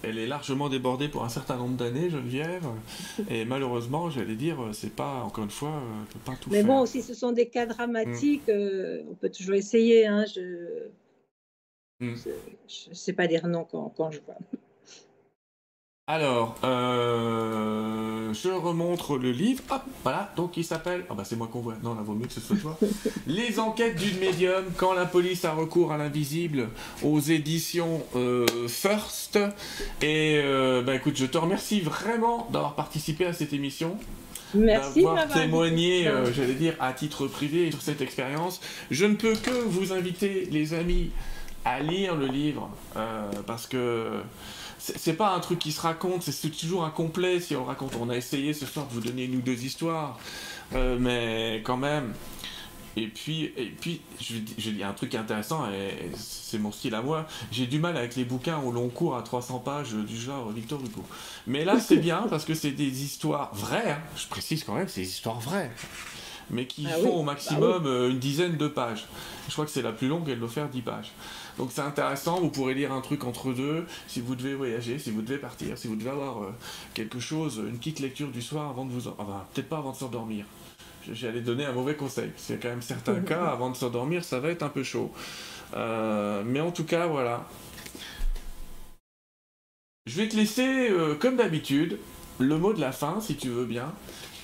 [0.03, 2.67] elle est largement débordée pour un certain nombre d'années, Geneviève.
[3.31, 5.83] Et malheureusement, j'allais dire, c'est pas encore une fois,
[6.13, 8.51] peut pas tout Mais bon, si ce sont des cas dramatiques, mm.
[8.51, 10.07] euh, on peut toujours essayer.
[10.07, 10.89] Hein, je
[12.01, 12.15] ne
[12.95, 14.37] sais pas dire non quand, quand je vois.
[16.09, 19.61] Alors, euh, je remontre le livre.
[19.73, 20.33] Hop, voilà.
[20.37, 21.05] Donc, il s'appelle.
[21.11, 21.75] Ah, bah, c'est moi qu'on voit.
[21.83, 22.79] Non, là, vaut mieux que ce soit toi.
[23.27, 26.69] Les enquêtes d'une médium quand la police a recours à l'invisible
[27.03, 29.37] aux éditions euh, First.
[30.01, 33.99] Et, euh, bah, écoute, je te remercie vraiment d'avoir participé à cette émission.
[34.55, 38.61] Merci d'avoir témoigné, j'allais dire, à titre privé sur cette expérience.
[38.93, 41.11] Je ne peux que vous inviter, les amis,
[41.65, 42.71] à lire le livre
[43.45, 44.23] parce que
[44.97, 47.97] c'est pas un truc qui se raconte, c'est toujours incomplet si on raconte.
[48.01, 50.19] On a essayé ce soir de vous donner une ou deux histoires,
[50.75, 52.13] euh, mais quand même.
[52.99, 57.03] Et puis, et puis je, je dis un truc intéressant, et c'est mon style à
[57.03, 57.27] moi.
[57.53, 60.81] J'ai du mal avec les bouquins où l'on court à 300 pages du genre Victor
[60.81, 61.05] Hugo.
[61.47, 63.93] Mais là, c'est bien parce que c'est des histoires vraies.
[63.93, 63.99] Hein.
[64.17, 65.71] Je précise quand même, c'est des histoires vraies
[66.51, 69.07] mais qui ah font au maximum euh, une dizaine de pages.
[69.49, 71.13] Je crois que c'est la plus longue, elle doit faire 10 pages.
[71.59, 75.11] Donc c'est intéressant, vous pourrez lire un truc entre deux, si vous devez voyager, si
[75.11, 76.55] vous devez partir, si vous devez avoir euh,
[76.95, 79.09] quelque chose, une petite lecture du soir avant de vous...
[79.09, 80.45] Enfin, peut-être pas avant de s'endormir.
[81.11, 82.31] J'allais donner un mauvais conseil.
[82.37, 85.13] C'est quand même certains cas, avant de s'endormir, ça va être un peu chaud.
[85.75, 87.49] Euh, mais en tout cas, voilà.
[90.07, 91.99] Je vais te laisser, comme d'habitude,
[92.39, 93.93] le mot de la fin, si tu veux bien.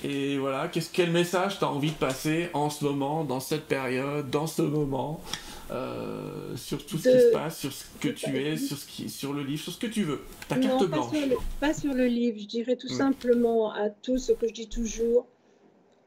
[0.03, 3.67] Et voilà, qu'est-ce, quel message tu as envie de passer en ce moment, dans cette
[3.67, 5.23] période, dans ce moment,
[5.71, 9.09] euh, sur tout ce qui se passe, sur ce que tu es, sur, ce qui,
[9.09, 10.21] sur le livre, sur ce que tu veux.
[10.47, 11.11] Ta carte non, blanche.
[11.11, 14.47] Pas sur, le, pas sur le livre, je dirais tout simplement à tous ce que
[14.47, 15.27] je dis toujours,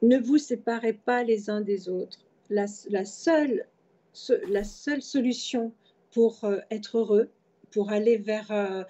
[0.01, 2.19] ne vous séparez pas les uns des autres.
[2.49, 3.65] La, la, seule,
[4.47, 5.73] la seule solution
[6.11, 7.29] pour euh, être heureux,
[7.71, 8.83] pour aller vers euh,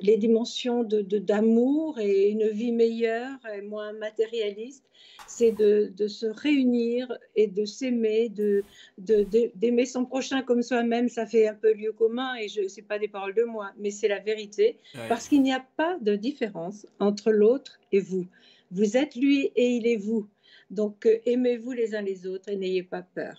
[0.00, 4.84] les dimensions d'amour de, d'amour et une vie meilleure et moins matérialiste,
[5.26, 8.62] c'est de, de, se réunir et de s'aimer, d'aimer
[8.98, 11.08] de, d'aimer son prochain comme soi-même.
[11.08, 13.90] Ça fait un peu lieu commun et ce n'est pas des paroles de moi, mais
[13.90, 14.78] c'est la vérité.
[15.08, 18.26] Parce qu'il n'y a pas de différence entre l'autre et vous.
[18.70, 20.28] Vous êtes lui et il est vous.
[20.70, 23.36] Donc euh, aimez-vous les uns les autres et n'ayez pas peur.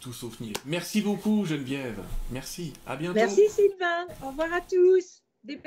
[0.00, 0.14] Tout.
[0.66, 2.00] Merci beaucoup Geneviève.
[2.30, 2.72] Merci.
[2.86, 3.14] À bientôt.
[3.14, 4.06] Merci Sylvain.
[4.22, 5.22] Au revoir à tous.
[5.44, 5.58] Des.